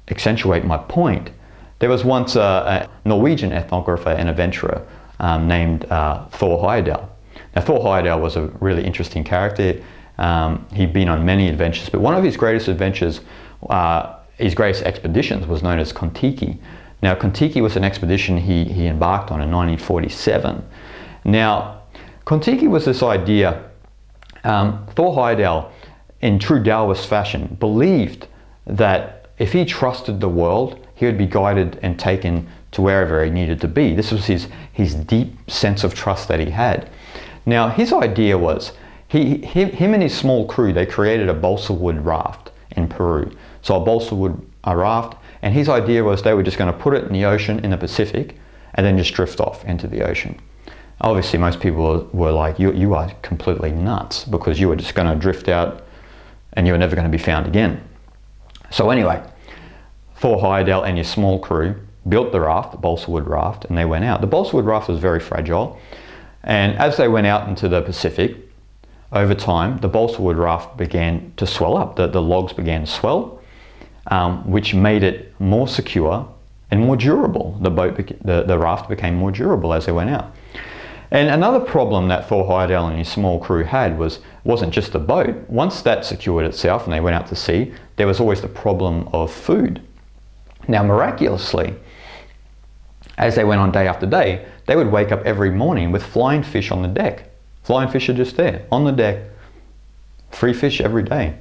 accentuate 0.07 0.65
my 0.65 0.77
point, 0.77 1.31
there 1.79 1.89
was 1.89 2.03
once 2.03 2.35
a, 2.35 2.89
a 3.05 3.07
Norwegian 3.07 3.51
ethnographer 3.51 4.15
and 4.17 4.29
adventurer 4.29 4.85
um, 5.19 5.47
named 5.47 5.85
uh, 5.85 6.25
Thor 6.29 6.61
Heyerdahl. 6.63 7.09
Now, 7.55 7.61
Thor 7.61 7.79
Heyerdahl 7.79 8.21
was 8.21 8.35
a 8.35 8.47
really 8.59 8.83
interesting 8.83 9.23
character. 9.23 9.81
Um, 10.17 10.65
he'd 10.73 10.93
been 10.93 11.09
on 11.09 11.25
many 11.25 11.49
adventures, 11.49 11.89
but 11.89 12.01
one 12.01 12.15
of 12.15 12.23
his 12.23 12.37
greatest 12.37 12.67
adventures, 12.67 13.21
uh, 13.69 14.15
his 14.37 14.53
greatest 14.53 14.83
expeditions, 14.83 15.47
was 15.47 15.63
known 15.63 15.79
as 15.79 15.91
Kon-Tiki. 15.91 16.59
Now, 17.01 17.15
Kon-Tiki 17.15 17.61
was 17.61 17.75
an 17.75 17.83
expedition 17.83 18.37
he, 18.37 18.63
he 18.65 18.87
embarked 18.87 19.31
on 19.31 19.41
in 19.41 19.51
1947. 19.51 20.63
Now, 21.25 21.81
Kon-Tiki 22.25 22.67
was 22.67 22.85
this 22.85 23.03
idea. 23.03 23.69
Um, 24.43 24.85
Thor 24.95 25.15
Heyerdahl, 25.15 25.71
in 26.21 26.39
true 26.39 26.63
Taoist 26.63 27.07
fashion, 27.07 27.57
believed 27.59 28.27
that 28.65 29.27
if 29.37 29.51
he 29.51 29.65
trusted 29.65 30.21
the 30.21 30.29
world, 30.29 30.82
he 31.03 31.07
would 31.07 31.17
be 31.17 31.25
guided 31.25 31.77
and 31.81 31.99
taken 31.99 32.47
to 32.71 32.81
wherever 32.81 33.25
he 33.25 33.29
needed 33.29 33.59
to 33.59 33.67
be. 33.67 33.93
This 33.93 34.09
was 34.09 34.25
his, 34.25 34.47
his 34.71 34.95
deep 34.95 35.35
sense 35.51 35.83
of 35.83 35.93
trust 35.93 36.29
that 36.29 36.39
he 36.39 36.49
had. 36.49 36.89
Now, 37.45 37.67
his 37.67 37.91
idea 37.91 38.37
was 38.37 38.71
he, 39.09 39.39
him, 39.39 39.69
him 39.69 39.93
and 39.93 40.01
his 40.01 40.17
small 40.17 40.47
crew, 40.47 40.71
they 40.71 40.85
created 40.85 41.27
a 41.27 41.33
balsa 41.33 41.73
wood 41.73 42.05
raft 42.05 42.51
in 42.71 42.87
Peru. 42.87 43.35
So, 43.61 43.75
a 43.75 43.83
balsa 43.83 44.15
wood 44.15 44.41
a 44.63 44.77
raft, 44.77 45.17
and 45.41 45.53
his 45.53 45.67
idea 45.67 46.05
was 46.05 46.21
they 46.21 46.33
were 46.33 46.41
just 46.41 46.57
going 46.57 46.71
to 46.71 46.79
put 46.79 46.93
it 46.93 47.03
in 47.03 47.11
the 47.11 47.25
ocean 47.25 47.59
in 47.65 47.71
the 47.71 47.77
Pacific 47.77 48.37
and 48.75 48.85
then 48.85 48.97
just 48.97 49.13
drift 49.13 49.41
off 49.41 49.65
into 49.65 49.87
the 49.87 50.07
ocean. 50.07 50.39
Obviously, 51.01 51.37
most 51.37 51.59
people 51.59 52.09
were 52.13 52.31
like, 52.31 52.59
you, 52.59 52.71
you 52.71 52.93
are 52.95 53.11
completely 53.23 53.71
nuts 53.71 54.23
because 54.23 54.57
you 54.57 54.69
were 54.69 54.77
just 54.77 54.95
going 54.95 55.13
to 55.13 55.19
drift 55.19 55.49
out 55.49 55.83
and 56.53 56.65
you 56.65 56.71
were 56.71 56.79
never 56.79 56.95
going 56.95 57.11
to 57.11 57.11
be 57.11 57.21
found 57.21 57.45
again. 57.45 57.83
So, 58.71 58.89
anyway, 58.89 59.21
Thor 60.23 60.37
Heyerdahl 60.37 60.87
and 60.87 60.95
your 60.95 61.03
small 61.03 61.37
crew 61.37 61.75
built 62.07 62.31
the 62.31 62.39
raft, 62.39 62.71
the 62.71 62.77
balsa 62.77 63.11
wood 63.11 63.27
raft, 63.27 63.65
and 63.65 63.77
they 63.77 63.83
went 63.83 64.05
out. 64.05 64.21
The 64.21 64.27
balsa 64.27 64.55
wood 64.55 64.63
raft 64.63 64.87
was 64.87 64.97
very 64.97 65.19
fragile, 65.19 65.77
and 66.45 66.77
as 66.77 66.95
they 66.95 67.09
went 67.09 67.27
out 67.27 67.49
into 67.49 67.67
the 67.67 67.81
Pacific, 67.81 68.37
over 69.11 69.35
time, 69.35 69.79
the 69.79 69.89
balsa 69.89 70.21
wood 70.21 70.37
raft 70.37 70.77
began 70.77 71.33
to 71.35 71.45
swell 71.45 71.75
up. 71.75 71.97
The, 71.97 72.07
the 72.07 72.21
logs 72.21 72.53
began 72.53 72.85
to 72.85 72.87
swell, 72.89 73.41
um, 74.07 74.49
which 74.49 74.73
made 74.73 75.03
it 75.03 75.37
more 75.41 75.67
secure 75.67 76.25
and 76.71 76.79
more 76.79 76.95
durable. 76.95 77.57
The, 77.59 77.71
boat 77.71 77.97
beca- 77.97 78.23
the, 78.23 78.43
the 78.43 78.57
raft 78.57 78.87
became 78.87 79.15
more 79.15 79.31
durable 79.33 79.73
as 79.73 79.87
they 79.87 79.91
went 79.91 80.09
out. 80.09 80.33
And 81.11 81.31
another 81.31 81.59
problem 81.59 82.07
that 82.07 82.29
Thor 82.29 82.45
Heyerdahl 82.45 82.87
and 82.87 82.97
his 82.97 83.09
small 83.09 83.39
crew 83.39 83.65
had 83.65 83.99
was 83.99 84.21
wasn't 84.45 84.71
just 84.71 84.93
the 84.93 84.99
boat. 84.99 85.35
Once 85.49 85.81
that 85.81 86.05
secured 86.05 86.45
itself 86.45 86.85
and 86.85 86.93
they 86.93 87.01
went 87.01 87.17
out 87.17 87.27
to 87.27 87.35
sea, 87.35 87.73
there 87.97 88.07
was 88.07 88.21
always 88.21 88.39
the 88.39 88.47
problem 88.47 89.09
of 89.11 89.29
food. 89.29 89.81
Now, 90.67 90.83
miraculously, 90.83 91.75
as 93.17 93.35
they 93.35 93.43
went 93.43 93.61
on 93.61 93.71
day 93.71 93.87
after 93.87 94.05
day, 94.05 94.45
they 94.65 94.75
would 94.75 94.91
wake 94.91 95.11
up 95.11 95.21
every 95.25 95.51
morning 95.51 95.91
with 95.91 96.03
flying 96.03 96.43
fish 96.43 96.71
on 96.71 96.81
the 96.81 96.87
deck. 96.87 97.29
Flying 97.63 97.89
fish 97.89 98.09
are 98.09 98.13
just 98.13 98.37
there 98.37 98.65
on 98.71 98.83
the 98.83 98.91
deck, 98.91 99.23
free 100.31 100.53
fish 100.53 100.81
every 100.81 101.03
day. 101.03 101.35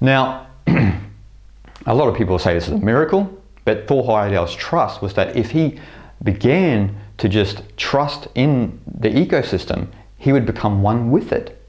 Now, 0.00 0.48
a 0.66 1.94
lot 1.94 2.08
of 2.08 2.16
people 2.16 2.38
say 2.38 2.54
this 2.54 2.66
is 2.66 2.74
a 2.74 2.78
miracle, 2.78 3.42
but 3.64 3.86
Thor 3.86 4.04
Heyerdahl's 4.04 4.54
trust 4.54 5.02
was 5.02 5.14
that 5.14 5.36
if 5.36 5.50
he 5.50 5.78
began 6.22 6.96
to 7.18 7.28
just 7.28 7.62
trust 7.76 8.28
in 8.34 8.80
the 8.86 9.08
ecosystem, 9.08 9.88
he 10.18 10.32
would 10.32 10.46
become 10.46 10.82
one 10.82 11.10
with 11.10 11.32
it. 11.32 11.60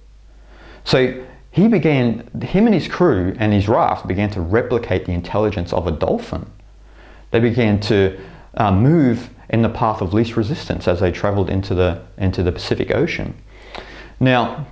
So 0.83 1.23
he 1.51 1.67
began, 1.67 2.29
him 2.41 2.65
and 2.65 2.73
his 2.73 2.87
crew 2.87 3.35
and 3.37 3.53
his 3.53 3.67
raft 3.67 4.07
began 4.07 4.29
to 4.31 4.41
replicate 4.41 5.05
the 5.05 5.11
intelligence 5.13 5.73
of 5.73 5.87
a 5.87 5.91
dolphin. 5.91 6.49
They 7.31 7.39
began 7.39 7.79
to 7.81 8.19
uh, 8.55 8.71
move 8.71 9.29
in 9.49 9.61
the 9.61 9.69
path 9.69 10.01
of 10.01 10.13
least 10.13 10.37
resistance 10.37 10.87
as 10.87 10.99
they 10.99 11.11
traveled 11.11 11.49
into 11.49 11.73
the, 11.75 12.03
into 12.17 12.43
the 12.43 12.51
Pacific 12.51 12.93
Ocean. 12.93 13.35
Now, 14.19 14.67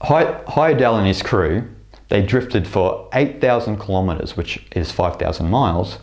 Heyerdahl 0.00 0.98
and 0.98 1.06
his 1.06 1.22
crew, 1.22 1.68
they 2.08 2.22
drifted 2.22 2.66
for 2.66 3.08
8,000 3.12 3.78
kilometers, 3.78 4.36
which 4.36 4.64
is 4.72 4.90
5,000 4.90 5.48
miles, 5.48 5.98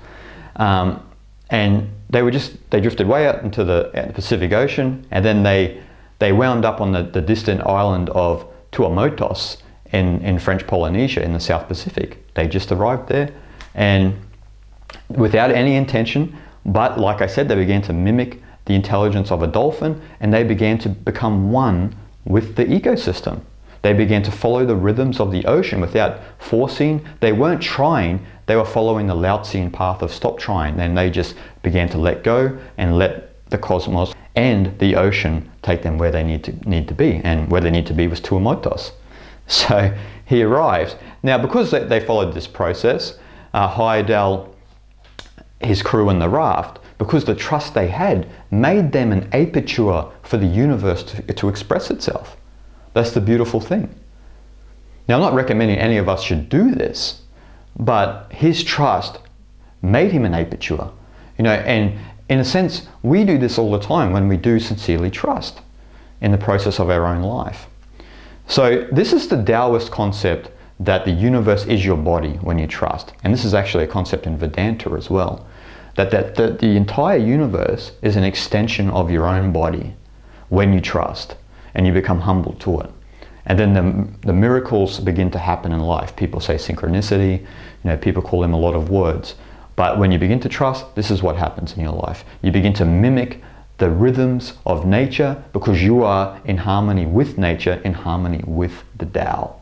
um, 0.56 1.06
and 1.50 1.90
they 2.10 2.22
were 2.22 2.32
just 2.32 2.58
they 2.72 2.82
drifted 2.82 3.08
way 3.08 3.28
out 3.28 3.44
into 3.44 3.64
the, 3.64 3.92
the 3.94 4.14
Pacific 4.14 4.52
Ocean, 4.52 5.06
and 5.12 5.24
then 5.24 5.44
they 5.44 5.82
they 6.20 6.32
wound 6.32 6.66
up 6.66 6.82
on 6.82 6.92
the, 6.92 7.04
the 7.04 7.22
distant 7.22 7.62
island 7.62 8.10
of 8.10 8.46
Tuamotus 8.72 9.58
in, 9.94 10.20
in 10.22 10.38
French 10.38 10.68
Polynesia 10.68 11.24
in 11.24 11.34
the 11.34 11.40
South 11.40 11.68
Pacific. 11.68 12.34
They 12.34 12.48
just 12.48 12.72
arrived 12.72 13.08
there, 13.08 13.32
and 13.74 14.20
without 15.10 15.52
any 15.52 15.76
intention, 15.76 16.36
but 16.66 17.00
like 17.00 17.22
I 17.22 17.28
said, 17.28 17.48
they 17.48 17.56
began 17.56 17.82
to 17.84 17.94
mimic 17.94 18.42
the 18.66 18.76
intelligence 18.76 19.32
of 19.32 19.42
a 19.42 19.48
dolphin, 19.48 20.02
and 20.20 20.34
they 20.34 20.44
began 20.44 20.78
to 20.80 20.90
become 20.90 21.52
one 21.52 21.96
with 22.26 22.56
the 22.56 22.66
ecosystem. 22.66 23.42
They 23.82 23.94
began 23.94 24.22
to 24.24 24.32
follow 24.32 24.66
the 24.66 24.76
rhythms 24.76 25.20
of 25.20 25.32
the 25.32 25.46
ocean 25.46 25.80
without 25.80 26.20
forcing. 26.38 27.06
They 27.22 27.32
weren't 27.32 27.62
trying, 27.62 28.26
they 28.46 28.56
were 28.56 28.66
following 28.66 29.08
the 29.08 29.16
Lao 29.16 29.44
path 29.70 30.02
of 30.02 30.14
stop 30.14 30.38
trying. 30.38 30.76
Then 30.76 30.96
they 30.96 31.10
just 31.10 31.36
began 31.62 31.88
to 31.90 31.98
let 31.98 32.24
go 32.24 32.58
and 32.78 32.98
let 32.98 33.46
the 33.50 33.58
cosmos 33.58 34.14
and 34.36 34.78
the 34.80 34.96
ocean 34.96 35.50
take 35.62 35.82
them 35.82 35.98
where 35.98 36.12
they 36.12 36.24
need 36.24 36.44
to, 36.44 36.70
need 36.70 36.88
to 36.88 36.94
be. 36.94 37.22
And 37.24 37.50
where 37.50 37.62
they 37.62 37.72
need 37.72 37.86
to 37.88 37.94
be 37.94 38.08
was 38.08 38.22
Tuamotus. 38.22 38.92
So 39.48 39.98
he 40.26 40.44
arrives. 40.44 40.96
Now, 41.24 41.40
because 41.40 41.72
they, 41.72 41.84
they 41.84 42.00
followed 42.00 42.36
this 42.36 42.46
process, 42.46 43.18
uh, 43.56 43.68
his 45.62 45.82
crew 45.82 46.10
and 46.10 46.22
the 46.22 46.30
raft, 46.30 46.80
because 46.98 47.26
the 47.26 47.36
trust 47.36 47.74
they 47.74 47.88
had 47.88 48.28
made 48.52 48.92
them 48.92 49.12
an 49.12 49.30
aperture 49.34 50.06
for 50.24 50.38
the 50.38 50.46
universe 50.46 51.04
to, 51.04 51.22
to 51.34 51.50
express 51.50 51.90
itself. 51.90 52.38
That's 52.94 53.12
the 53.12 53.22
beautiful 53.22 53.60
thing. 53.60 53.94
Now, 55.08 55.16
I'm 55.16 55.22
not 55.22 55.34
recommending 55.34 55.78
any 55.78 55.98
of 55.98 56.08
us 56.08 56.22
should 56.22 56.50
do 56.50 56.72
this, 56.72 57.24
but 57.78 58.32
his 58.32 58.64
trust 58.64 59.20
made 59.82 60.12
him 60.12 60.26
an 60.26 60.34
aperture. 60.34 60.90
You 61.38 61.44
know, 61.44 61.54
and 61.54 61.98
in 62.30 62.40
a 62.40 62.46
sense, 62.46 62.88
we 63.02 63.24
do 63.24 63.38
this 63.38 63.58
all 63.58 63.72
the 63.72 63.80
time 63.80 64.12
when 64.12 64.28
we 64.28 64.38
do 64.38 64.60
sincerely 64.60 65.10
trust 65.10 65.62
in 66.22 66.32
the 66.32 66.38
process 66.38 66.80
of 66.80 66.90
our 66.90 67.06
own 67.06 67.24
life. 67.24 67.68
So, 68.48 68.88
this 68.92 69.14
is 69.14 69.28
the 69.28 69.42
Taoist 69.42 69.92
concept 69.92 70.52
that 70.80 71.06
the 71.06 71.12
universe 71.12 71.66
is 71.66 71.86
your 71.86 71.98
body 71.98 72.34
when 72.42 72.58
you 72.58 72.68
trust. 72.68 73.14
And 73.24 73.34
this 73.34 73.46
is 73.46 73.54
actually 73.54 73.84
a 73.84 73.88
concept 73.88 74.26
in 74.26 74.38
Vedanta 74.38 74.92
as 74.92 75.10
well. 75.10 75.46
That, 76.00 76.12
that, 76.12 76.36
that 76.36 76.60
the 76.60 76.78
entire 76.78 77.18
universe 77.18 77.92
is 78.02 78.16
an 78.16 78.24
extension 78.24 78.90
of 78.90 79.12
your 79.12 79.28
own 79.28 79.52
body 79.52 79.96
when 80.48 80.72
you 80.72 80.80
trust 80.80 81.36
and 81.74 81.86
you 81.86 81.92
become 81.92 82.22
humble 82.22 82.54
to 82.54 82.80
it. 82.80 82.90
And 83.46 83.60
then 83.60 83.74
the, 83.74 84.28
the 84.28 84.32
miracles 84.32 85.02
begin 85.02 85.30
to 85.32 85.40
happen 85.40 85.74
in 85.74 85.82
life. 85.82 86.16
People 86.16 86.40
say 86.40 86.56
synchronicity, 86.56 87.42
you 87.42 87.48
know, 87.84 87.98
people 87.98 88.22
call 88.22 88.40
them 88.40 88.54
a 88.54 88.58
lot 88.58 88.76
of 88.76 88.90
words. 88.90 89.36
But 89.76 90.00
when 90.00 90.10
you 90.14 90.18
begin 90.18 90.40
to 90.40 90.48
trust, 90.48 90.96
this 90.96 91.12
is 91.12 91.22
what 91.22 91.36
happens 91.36 91.74
in 91.74 91.82
your 91.84 91.92
life. 91.92 92.24
You 92.42 92.54
begin 92.54 92.72
to 92.76 92.86
mimic 92.86 93.44
the 93.80 93.90
rhythms 93.90 94.54
of 94.66 94.86
nature 94.86 95.44
because 95.52 95.84
you 95.84 96.06
are 96.06 96.40
in 96.46 96.60
harmony 96.60 97.08
with 97.08 97.38
nature, 97.38 97.82
in 97.84 97.92
harmony 97.92 98.42
with 98.48 98.86
the 98.98 99.06
Tao. 99.06 99.58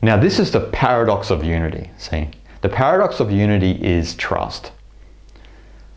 Now, 0.00 0.16
this 0.16 0.38
is 0.38 0.52
the 0.52 0.60
paradox 0.60 1.32
of 1.32 1.42
unity. 1.42 1.90
See, 1.98 2.28
the 2.66 2.74
paradox 2.74 3.20
of 3.20 3.30
unity 3.30 3.78
is 3.80 4.16
trust. 4.16 4.72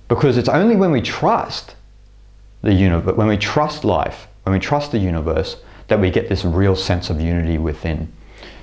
Because 0.08 0.38
it's 0.38 0.48
only 0.48 0.76
when 0.76 0.92
we 0.92 1.02
trust 1.02 1.74
the 2.62 2.72
universe, 2.72 3.16
when 3.16 3.28
we 3.28 3.38
trust 3.38 3.84
life, 3.84 4.28
when 4.44 4.54
we 4.54 4.60
trust 4.60 4.92
the 4.92 5.00
universe, 5.00 5.58
that 5.88 6.00
we 6.00 6.12
get 6.12 6.30
this 6.30 6.46
real 6.46 6.76
sense 6.76 7.10
of 7.10 7.20
unity 7.20 7.58
within. 7.58 8.14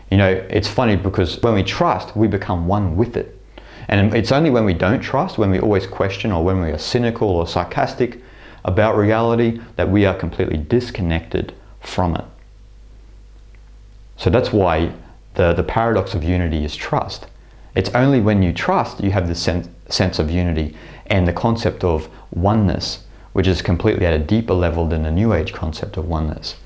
You 0.09 0.19
know, 0.19 0.29
it's 0.29 0.69
funny 0.69 0.95
because 0.95 1.42
when 1.42 1.55
we 1.55 1.64
trust, 1.64 2.16
we 2.16 2.29
become 2.29 2.69
one 2.69 2.97
with 2.97 3.16
it. 3.16 3.37
And 3.88 4.14
it's 4.14 4.31
only 4.31 4.51
when 4.51 4.64
we 4.64 4.75
don't 4.75 5.01
trust, 5.01 5.37
when 5.37 5.51
we 5.51 5.59
always 5.59 5.88
question 5.88 6.31
or 6.31 6.45
when 6.45 6.61
we 6.61 6.71
are 6.71 6.79
cynical 6.79 7.29
or 7.29 7.49
sarcastic 7.49 8.23
about 8.64 8.97
reality, 8.97 9.61
that 9.75 9.90
we 9.90 10.07
are 10.07 10.14
completely 10.14 10.59
disconnected 10.59 11.57
from 11.81 12.14
it. 12.14 12.25
So 14.16 14.31
that's 14.31 14.53
why 14.53 14.92
the, 15.35 15.55
the 15.55 15.64
paradox 15.64 16.14
of 16.14 16.23
unity 16.23 16.64
is 16.64 16.77
trust. 16.77 17.27
It's 17.77 17.91
only 17.91 18.21
when 18.21 18.43
you 18.43 18.53
trust 18.53 19.03
you 19.05 19.12
have 19.12 19.29
this 19.29 19.41
sense, 19.41 19.69
sense 19.89 20.19
of 20.19 20.31
unity 20.31 20.75
and 21.07 21.29
the 21.29 21.33
concept 21.33 21.85
of 21.85 22.09
oneness 22.31 23.05
which 23.37 23.47
is 23.47 23.61
completely 23.61 24.07
at 24.07 24.15
a 24.15 24.19
deeper 24.19 24.55
level 24.55 24.89
than 24.89 25.03
the 25.03 25.11
New 25.11 25.35
Age 25.35 25.53
concept 25.53 25.99
of 25.99 26.09
oneness. 26.09 26.57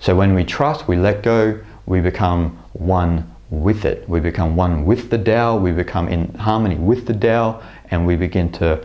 So 0.00 0.16
when 0.16 0.34
we 0.34 0.42
trust, 0.42 0.88
we 0.88 0.96
let 0.96 1.22
go, 1.22 1.60
we 1.86 2.00
become 2.00 2.58
one 2.72 3.32
with 3.48 3.84
it. 3.84 4.08
We 4.08 4.18
become 4.18 4.56
one 4.56 4.84
with 4.84 5.10
the 5.10 5.18
Tao, 5.18 5.56
we 5.56 5.70
become 5.70 6.08
in 6.08 6.34
harmony 6.34 6.74
with 6.74 7.06
the 7.06 7.14
Tao, 7.14 7.62
and 7.92 8.04
we 8.04 8.16
begin 8.16 8.50
to 8.54 8.84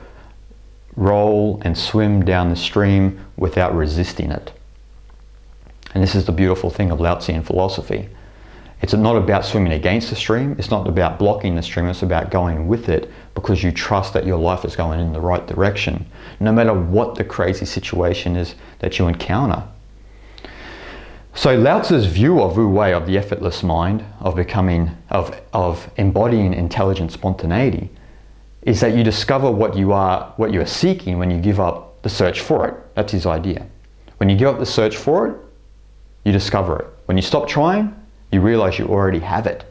roll 0.96 1.60
and 1.66 1.76
swim 1.76 2.24
down 2.24 2.52
the 2.52 2.56
stream 2.56 3.20
without 3.38 3.74
resisting 3.74 4.30
it. 4.30 4.54
And 5.96 6.04
this 6.04 6.14
is 6.14 6.26
the 6.26 6.32
beautiful 6.32 6.70
thing 6.70 6.92
of 6.92 7.00
Lao 7.00 7.16
Tzu 7.16 7.42
philosophy. 7.42 8.08
It's 8.82 8.94
not 8.94 9.16
about 9.16 9.46
swimming 9.46 9.74
against 9.74 10.10
the 10.10 10.16
stream, 10.16 10.56
it's 10.58 10.72
not 10.72 10.88
about 10.88 11.20
blocking 11.20 11.56
the 11.56 11.62
stream, 11.62 11.86
it's 11.86 12.02
about 12.02 12.32
going 12.32 12.68
with 12.68 12.90
it 12.90 13.12
because 13.36 13.62
you 13.62 13.72
trust 13.72 14.14
that 14.14 14.26
your 14.26 14.38
life 14.38 14.66
is 14.66 14.76
going 14.76 15.00
in 15.00 15.14
the 15.14 15.22
right 15.22 15.46
direction, 15.46 16.06
no 16.40 16.52
matter 16.52 16.74
what 16.74 17.14
the 17.14 17.24
crazy 17.24 17.66
situation 17.66 18.36
is 18.36 18.56
that 18.80 18.98
you 18.98 19.08
encounter. 19.08 19.64
So 21.34 21.56
Lao 21.56 21.82
Tzu's 21.82 22.08
view 22.08 22.42
of 22.42 22.58
Wu 22.58 22.68
Wei, 22.68 22.92
of 22.94 23.06
the 23.06 23.18
effortless 23.18 23.64
mind, 23.64 24.04
of 24.20 24.36
becoming, 24.36 24.92
of, 25.10 25.40
of 25.54 25.90
embodying 25.98 26.54
intelligent 26.54 27.12
spontaneity, 27.12 27.90
is 28.64 28.82
that 28.82 28.96
you 28.96 29.04
discover 29.04 29.50
what 29.50 29.78
you 29.78 29.94
are, 29.94 30.34
what 30.38 30.52
you 30.52 30.60
are 30.60 30.66
seeking 30.66 31.20
when 31.20 31.32
you 31.32 31.40
give 31.40 31.60
up 31.60 32.02
the 32.02 32.10
search 32.10 32.42
for 32.42 32.68
it. 32.68 32.76
That's 32.96 33.12
his 33.12 33.26
idea. 33.26 33.66
When 34.18 34.28
you 34.28 34.36
give 34.36 34.50
up 34.50 34.60
the 34.60 34.66
search 34.66 34.98
for 34.98 35.28
it, 35.28 35.38
you 36.26 36.32
discover 36.32 36.80
it. 36.80 36.88
When 37.06 37.18
you 37.18 37.24
stop 37.24 37.48
trying, 37.48 37.96
you 38.32 38.42
realize 38.42 38.80
you 38.80 38.88
already 38.88 39.20
have 39.20 39.48
it. 39.48 39.66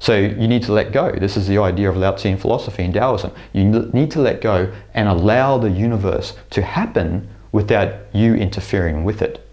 So 0.00 0.16
you 0.16 0.46
need 0.46 0.62
to 0.64 0.72
let 0.72 0.92
go. 0.92 1.12
This 1.12 1.36
is 1.36 1.48
the 1.48 1.58
idea 1.58 1.90
of 1.90 1.96
Lao 1.96 2.12
Tzu 2.12 2.36
philosophy 2.36 2.84
and 2.84 2.94
Taoism. 2.94 3.32
You 3.52 3.64
need 3.64 4.10
to 4.12 4.20
let 4.20 4.40
go 4.40 4.72
and 4.94 5.08
allow 5.08 5.58
the 5.58 5.70
universe 5.70 6.36
to 6.50 6.62
happen 6.62 7.28
without 7.50 7.94
you 8.12 8.34
interfering 8.34 9.04
with 9.04 9.22
it. 9.22 9.44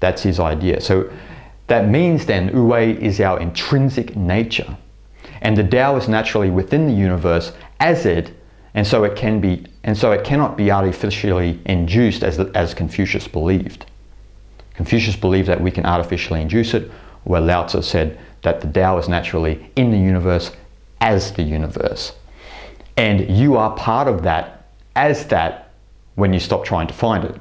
That's 0.00 0.22
his 0.22 0.40
idea. 0.40 0.80
So 0.80 1.10
that 1.66 1.88
means 1.88 2.26
then 2.26 2.66
Wei 2.68 2.92
is 2.92 3.20
our 3.20 3.38
intrinsic 3.38 4.16
nature. 4.16 4.76
And 5.42 5.56
the 5.56 5.64
Tao 5.64 5.96
is 5.96 6.08
naturally 6.08 6.50
within 6.50 6.86
the 6.86 6.94
universe 6.94 7.52
as 7.78 8.06
it, 8.06 8.32
and 8.74 8.86
so 8.86 9.04
it 9.04 9.16
can 9.16 9.40
be, 9.40 9.66
and 9.84 9.96
so 9.96 10.12
it 10.12 10.24
cannot 10.24 10.56
be 10.56 10.70
artificially 10.70 11.60
induced 11.66 12.22
as, 12.22 12.38
as 12.38 12.74
Confucius 12.74 13.28
believed. 13.28 13.86
Confucius 14.74 15.16
believed 15.16 15.48
that 15.48 15.60
we 15.60 15.70
can 15.70 15.84
artificially 15.84 16.40
induce 16.40 16.74
it, 16.74 16.90
where 17.28 17.42
Lao 17.42 17.66
Tzu 17.66 17.82
said 17.82 18.18
that 18.42 18.62
the 18.62 18.68
Tao 18.68 18.96
is 18.96 19.06
naturally 19.06 19.70
in 19.76 19.90
the 19.90 19.98
universe 19.98 20.50
as 21.00 21.32
the 21.32 21.42
universe. 21.42 22.14
And 22.96 23.28
you 23.28 23.56
are 23.56 23.76
part 23.76 24.08
of 24.08 24.22
that 24.22 24.70
as 24.96 25.26
that 25.26 25.70
when 26.14 26.32
you 26.32 26.40
stop 26.40 26.64
trying 26.64 26.86
to 26.86 26.94
find 26.94 27.24
it. 27.24 27.38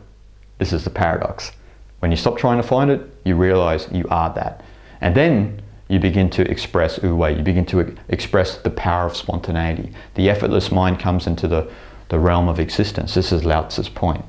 This 0.58 0.73
is 0.73 0.84
the 0.84 0.89
paradox. 0.89 1.54
When 2.00 2.12
you 2.12 2.17
stop 2.17 2.38
trying 2.38 2.62
to 2.62 2.67
find 2.67 2.91
it, 2.91 3.02
you 3.23 3.36
realize 3.36 3.88
you 3.91 4.06
are 4.10 4.34
that. 4.34 4.62
And 5.00 5.15
then 5.15 5.62
you 5.88 6.00
begin 6.00 6.30
to 6.32 6.41
express 6.52 7.00
Wu 7.00 7.15
Wei, 7.15 7.38
you 7.38 7.43
begin 7.43 7.65
to 7.67 7.95
express 8.10 8.58
the 8.58 8.69
power 8.69 9.06
of 9.06 9.15
spontaneity. 9.15 9.93
The 10.15 10.30
effortless 10.30 10.69
mind 10.69 11.00
comes 11.00 11.28
into 11.28 11.47
the, 11.47 11.71
the 12.10 12.19
realm 12.19 12.50
of 12.50 12.60
existence. 12.60 13.13
This 13.13 13.32
is 13.32 13.45
Lao 13.45 13.63
Tzu's 13.69 13.88
point. 13.88 14.26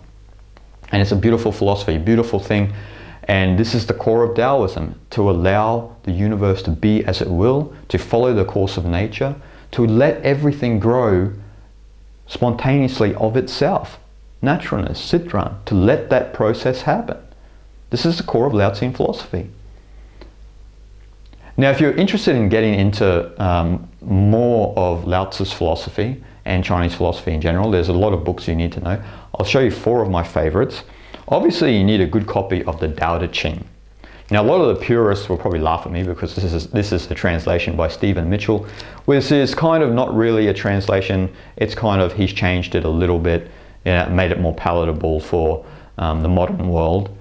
And 0.93 1.03
it's 1.03 1.13
a 1.13 1.17
beautiful 1.17 1.51
philosophy, 1.51 1.99
beautiful 1.99 2.39
thing. 2.39 2.73
And 3.25 3.59
this 3.59 3.75
is 3.75 3.87
the 3.87 3.95
core 3.95 4.25
of 4.25 4.37
Taoism 4.37 4.99
to 5.11 5.31
allow 5.31 5.97
the 6.05 6.13
universe 6.13 6.63
to 6.63 6.71
be 6.71 7.05
as 7.05 7.21
it 7.21 7.29
will, 7.29 7.75
to 7.89 7.99
follow 7.99 8.33
the 8.33 8.45
course 8.45 8.77
of 8.77 8.85
nature, 8.85 9.37
to 9.73 9.87
let 9.87 10.23
everything 10.23 10.79
grow 10.79 11.33
spontaneously 12.27 13.15
of 13.15 13.37
itself. 13.37 13.99
Naturalness, 14.41 15.01
Citran, 15.01 15.65
to 15.65 15.75
let 15.75 16.11
that 16.11 16.33
process 16.33 16.83
happen. 16.83 17.19
This 17.91 18.07
is 18.07 18.19
the 18.19 18.23
core 18.23 18.47
of 18.47 18.55
Lao 18.55 18.71
Tzu 18.71 18.93
philosophy. 18.93 19.51
Now, 21.57 21.71
if 21.71 21.81
you're 21.81 21.93
interested 21.93 22.37
in 22.37 22.49
getting 22.49 22.75
into 22.75 23.43
um, 23.43 23.89
more 24.01 24.73
of 24.79 25.07
Lao 25.07 25.25
Tzu's 25.25 25.53
philosophy 25.53 26.23
and 26.45 26.63
Chinese 26.63 26.95
philosophy 26.95 27.33
in 27.33 27.41
general, 27.41 27.71
there's 27.71 27.89
a 27.89 27.93
lot 27.93 28.13
of 28.13 28.23
books 28.25 28.47
you 28.47 28.55
need 28.55 28.73
to 28.73 28.81
know. 28.81 29.03
I'll 29.35 29.45
show 29.45 29.59
you 29.59 29.73
four 29.73 30.03
of 30.03 30.09
my 30.09 30.23
favorites. 30.23 30.85
Obviously, 31.31 31.77
you 31.77 31.85
need 31.85 32.01
a 32.01 32.07
good 32.07 32.27
copy 32.27 32.65
of 32.65 32.81
the 32.81 32.89
Tao 32.89 33.19
Te 33.19 33.29
Ching. 33.29 33.63
Now, 34.31 34.43
a 34.43 34.47
lot 34.47 34.63
of 34.63 34.69
the 34.69 34.83
purists 34.83 35.29
will 35.29 35.37
probably 35.37 35.59
laugh 35.59 35.85
at 35.85 35.93
me 35.93 36.03
because 36.03 36.35
this 36.35 36.53
is, 36.53 36.69
this 36.69 36.91
is 36.91 37.11
a 37.11 37.15
translation 37.15 37.77
by 37.77 37.89
Stephen 37.89 38.31
Mitchell, 38.31 38.67
which 39.05 39.31
is 39.31 39.55
kind 39.55 39.83
of 39.83 39.93
not 39.93 40.15
really 40.15 40.49
a 40.49 40.55
translation. 40.55 41.31
It's 41.57 41.75
kind 41.75 42.01
of, 42.01 42.15
he's 42.15 42.33
changed 42.33 42.75
it 42.75 42.85
a 42.85 42.89
little 42.89 43.19
bit, 43.19 43.51
you 43.85 43.93
know, 43.93 44.09
made 44.09 44.33
it 44.33 44.41
more 44.41 44.55
palatable 44.55 45.21
for 45.21 45.67
um, 45.99 46.23
the 46.23 46.29
modern 46.29 46.71
world. 46.71 47.15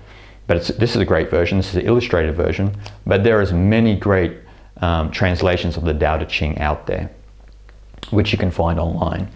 But 0.48 0.66
this 0.80 0.96
is 0.96 1.02
a 1.02 1.06
great 1.06 1.30
version. 1.30 1.58
This 1.58 1.72
is 1.72 1.76
an 1.76 1.86
illustrated 1.86 2.34
version. 2.36 2.78
But 3.06 3.26
there 3.26 3.42
is 3.42 3.52
many 3.52 3.98
great 3.98 4.38
um, 4.78 5.12
translations 5.12 5.76
of 5.76 5.84
the 5.84 5.94
Tao 5.94 6.18
Te 6.18 6.26
Ching 6.26 6.58
out 6.60 6.88
there, 6.88 7.10
which 8.12 8.32
you 8.32 8.38
can 8.38 8.52
find 8.52 8.80
online. 8.80 9.30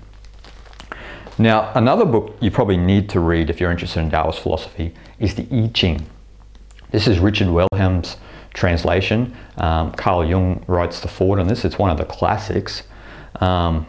Now, 1.37 1.71
another 1.75 2.05
book 2.05 2.35
you 2.39 2.51
probably 2.51 2.77
need 2.77 3.09
to 3.09 3.19
read 3.19 3.49
if 3.49 3.59
you're 3.59 3.71
interested 3.71 4.01
in 4.01 4.11
Taoist 4.11 4.39
philosophy 4.39 4.93
is 5.19 5.35
the 5.35 5.47
I 5.51 5.67
Ching. 5.73 6.05
This 6.91 7.07
is 7.07 7.19
Richard 7.19 7.47
Wilhelm's 7.47 8.17
translation. 8.53 9.35
Um, 9.57 9.93
Carl 9.93 10.25
Jung 10.25 10.63
writes 10.67 10.99
the 10.99 11.07
foreword 11.07 11.39
on 11.39 11.47
this. 11.47 11.63
It's 11.63 11.79
one 11.79 11.89
of 11.89 11.97
the 11.97 12.05
classics. 12.05 12.83
Um, 13.39 13.87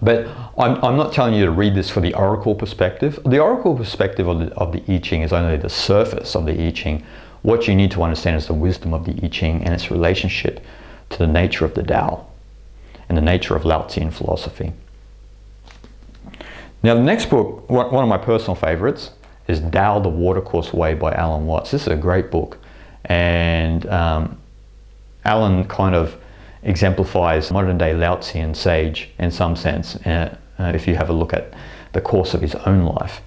but 0.00 0.28
I'm, 0.58 0.82
I'm 0.82 0.96
not 0.96 1.12
telling 1.12 1.34
you 1.34 1.44
to 1.44 1.50
read 1.50 1.74
this 1.74 1.90
for 1.90 2.00
the 2.00 2.14
oracle 2.14 2.54
perspective. 2.54 3.18
The 3.24 3.38
oracle 3.38 3.76
perspective 3.76 4.26
of 4.26 4.38
the, 4.38 4.54
of 4.54 4.72
the 4.72 4.82
I 4.88 4.98
Ching 4.98 5.22
is 5.22 5.32
only 5.32 5.56
the 5.56 5.68
surface 5.68 6.34
of 6.34 6.46
the 6.46 6.66
I 6.66 6.70
Ching. 6.70 7.04
What 7.42 7.68
you 7.68 7.74
need 7.74 7.90
to 7.92 8.02
understand 8.02 8.36
is 8.36 8.46
the 8.46 8.54
wisdom 8.54 8.94
of 8.94 9.04
the 9.04 9.18
I 9.22 9.28
Ching 9.28 9.62
and 9.62 9.74
its 9.74 9.90
relationship 9.90 10.64
to 11.10 11.18
the 11.18 11.26
nature 11.26 11.64
of 11.64 11.74
the 11.74 11.82
Tao 11.82 12.26
and 13.08 13.18
the 13.18 13.22
nature 13.22 13.56
of 13.56 13.64
Lao 13.64 13.82
Tzu 13.82 14.10
philosophy. 14.10 14.72
Now, 16.82 16.94
the 16.94 17.02
next 17.02 17.26
book, 17.26 17.68
one 17.68 18.02
of 18.02 18.08
my 18.08 18.16
personal 18.16 18.54
favorites, 18.54 19.10
is 19.46 19.60
Tao 19.60 19.98
the 19.98 20.08
Watercourse 20.08 20.72
Way 20.72 20.94
by 20.94 21.12
Alan 21.12 21.46
Watts. 21.46 21.72
This 21.72 21.82
is 21.82 21.88
a 21.88 21.96
great 21.96 22.30
book. 22.30 22.56
And 23.04 23.86
um, 23.86 24.38
Alan 25.24 25.64
kind 25.64 25.94
of 25.94 26.16
exemplifies 26.62 27.50
modern 27.50 27.76
day 27.76 27.92
Lao 27.92 28.16
Tzu 28.16 28.54
sage 28.54 29.10
in 29.18 29.30
some 29.30 29.56
sense, 29.56 29.96
uh, 30.06 30.36
uh, 30.58 30.72
if 30.74 30.86
you 30.86 30.94
have 30.94 31.10
a 31.10 31.12
look 31.12 31.34
at 31.34 31.52
the 31.92 32.00
course 32.00 32.32
of 32.32 32.40
his 32.40 32.54
own 32.54 32.84
life. 32.84 33.20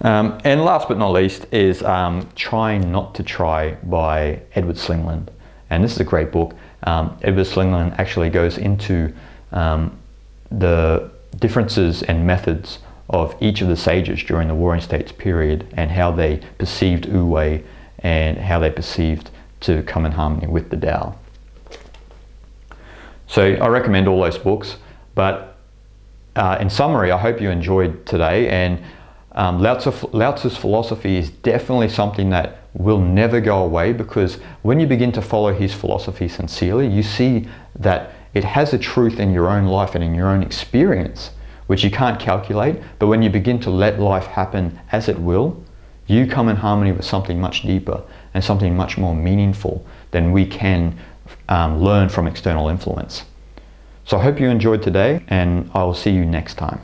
Um, 0.00 0.40
and 0.44 0.64
last 0.64 0.88
but 0.88 0.98
not 0.98 1.10
least 1.10 1.46
is 1.52 1.82
um, 1.82 2.28
Trying 2.34 2.90
Not 2.90 3.14
to 3.16 3.22
Try 3.22 3.72
by 3.84 4.40
Edward 4.54 4.76
Slingerland. 4.76 5.28
And 5.70 5.84
this 5.84 5.92
is 5.92 6.00
a 6.00 6.04
great 6.04 6.32
book. 6.32 6.54
Um, 6.84 7.18
Edward 7.22 7.46
Slingerland 7.46 7.98
actually 7.98 8.30
goes 8.30 8.58
into 8.58 9.12
um, 9.52 9.96
the 10.50 11.10
differences 11.36 12.02
and 12.02 12.26
methods 12.26 12.78
of 13.10 13.34
each 13.40 13.60
of 13.60 13.68
the 13.68 13.76
sages 13.76 14.22
during 14.22 14.48
the 14.48 14.54
Warring 14.54 14.80
States 14.80 15.12
period 15.12 15.66
and 15.76 15.90
how 15.90 16.10
they 16.10 16.40
perceived 16.58 17.06
Wu 17.06 17.26
Wei 17.26 17.64
and 18.00 18.38
how 18.38 18.58
they 18.58 18.70
perceived 18.70 19.30
to 19.60 19.82
come 19.82 20.06
in 20.06 20.12
harmony 20.12 20.46
with 20.46 20.70
the 20.70 20.76
Tao. 20.76 21.16
So 23.26 23.54
I 23.54 23.66
recommend 23.68 24.08
all 24.08 24.22
those 24.22 24.38
books. 24.38 24.76
But 25.14 25.56
uh, 26.36 26.58
in 26.60 26.70
summary, 26.70 27.10
I 27.10 27.18
hope 27.18 27.40
you 27.40 27.50
enjoyed 27.50 28.06
today. 28.06 28.48
And 28.48 28.82
um, 29.32 29.60
Lao, 29.60 29.76
Tzu, 29.76 29.92
Lao 30.12 30.32
Tzu's 30.32 30.56
philosophy 30.56 31.16
is 31.16 31.30
definitely 31.30 31.88
something 31.88 32.30
that 32.30 32.62
will 32.74 33.00
never 33.00 33.40
go 33.40 33.64
away 33.64 33.92
because 33.92 34.36
when 34.62 34.78
you 34.78 34.86
begin 34.86 35.10
to 35.12 35.22
follow 35.22 35.52
his 35.52 35.74
philosophy 35.74 36.28
sincerely, 36.28 36.86
you 36.86 37.02
see 37.02 37.48
that 37.78 38.12
it 38.38 38.44
has 38.44 38.72
a 38.72 38.78
truth 38.78 39.18
in 39.18 39.32
your 39.32 39.48
own 39.48 39.64
life 39.64 39.96
and 39.96 40.04
in 40.04 40.14
your 40.14 40.28
own 40.28 40.44
experience, 40.44 41.32
which 41.66 41.82
you 41.82 41.90
can't 41.90 42.20
calculate. 42.20 42.80
But 43.00 43.08
when 43.08 43.20
you 43.20 43.30
begin 43.30 43.58
to 43.60 43.70
let 43.70 43.98
life 43.98 44.26
happen 44.26 44.78
as 44.92 45.08
it 45.08 45.18
will, 45.18 45.60
you 46.06 46.24
come 46.28 46.48
in 46.48 46.54
harmony 46.54 46.92
with 46.92 47.04
something 47.04 47.40
much 47.40 47.62
deeper 47.62 48.00
and 48.34 48.44
something 48.44 48.76
much 48.76 48.96
more 48.96 49.16
meaningful 49.16 49.84
than 50.12 50.30
we 50.30 50.46
can 50.46 50.96
um, 51.48 51.82
learn 51.82 52.08
from 52.08 52.28
external 52.28 52.68
influence. 52.68 53.24
So 54.04 54.16
I 54.16 54.22
hope 54.22 54.38
you 54.38 54.48
enjoyed 54.48 54.82
today 54.82 55.24
and 55.26 55.68
I 55.74 55.82
will 55.82 55.94
see 55.94 56.12
you 56.12 56.24
next 56.24 56.54
time. 56.54 56.80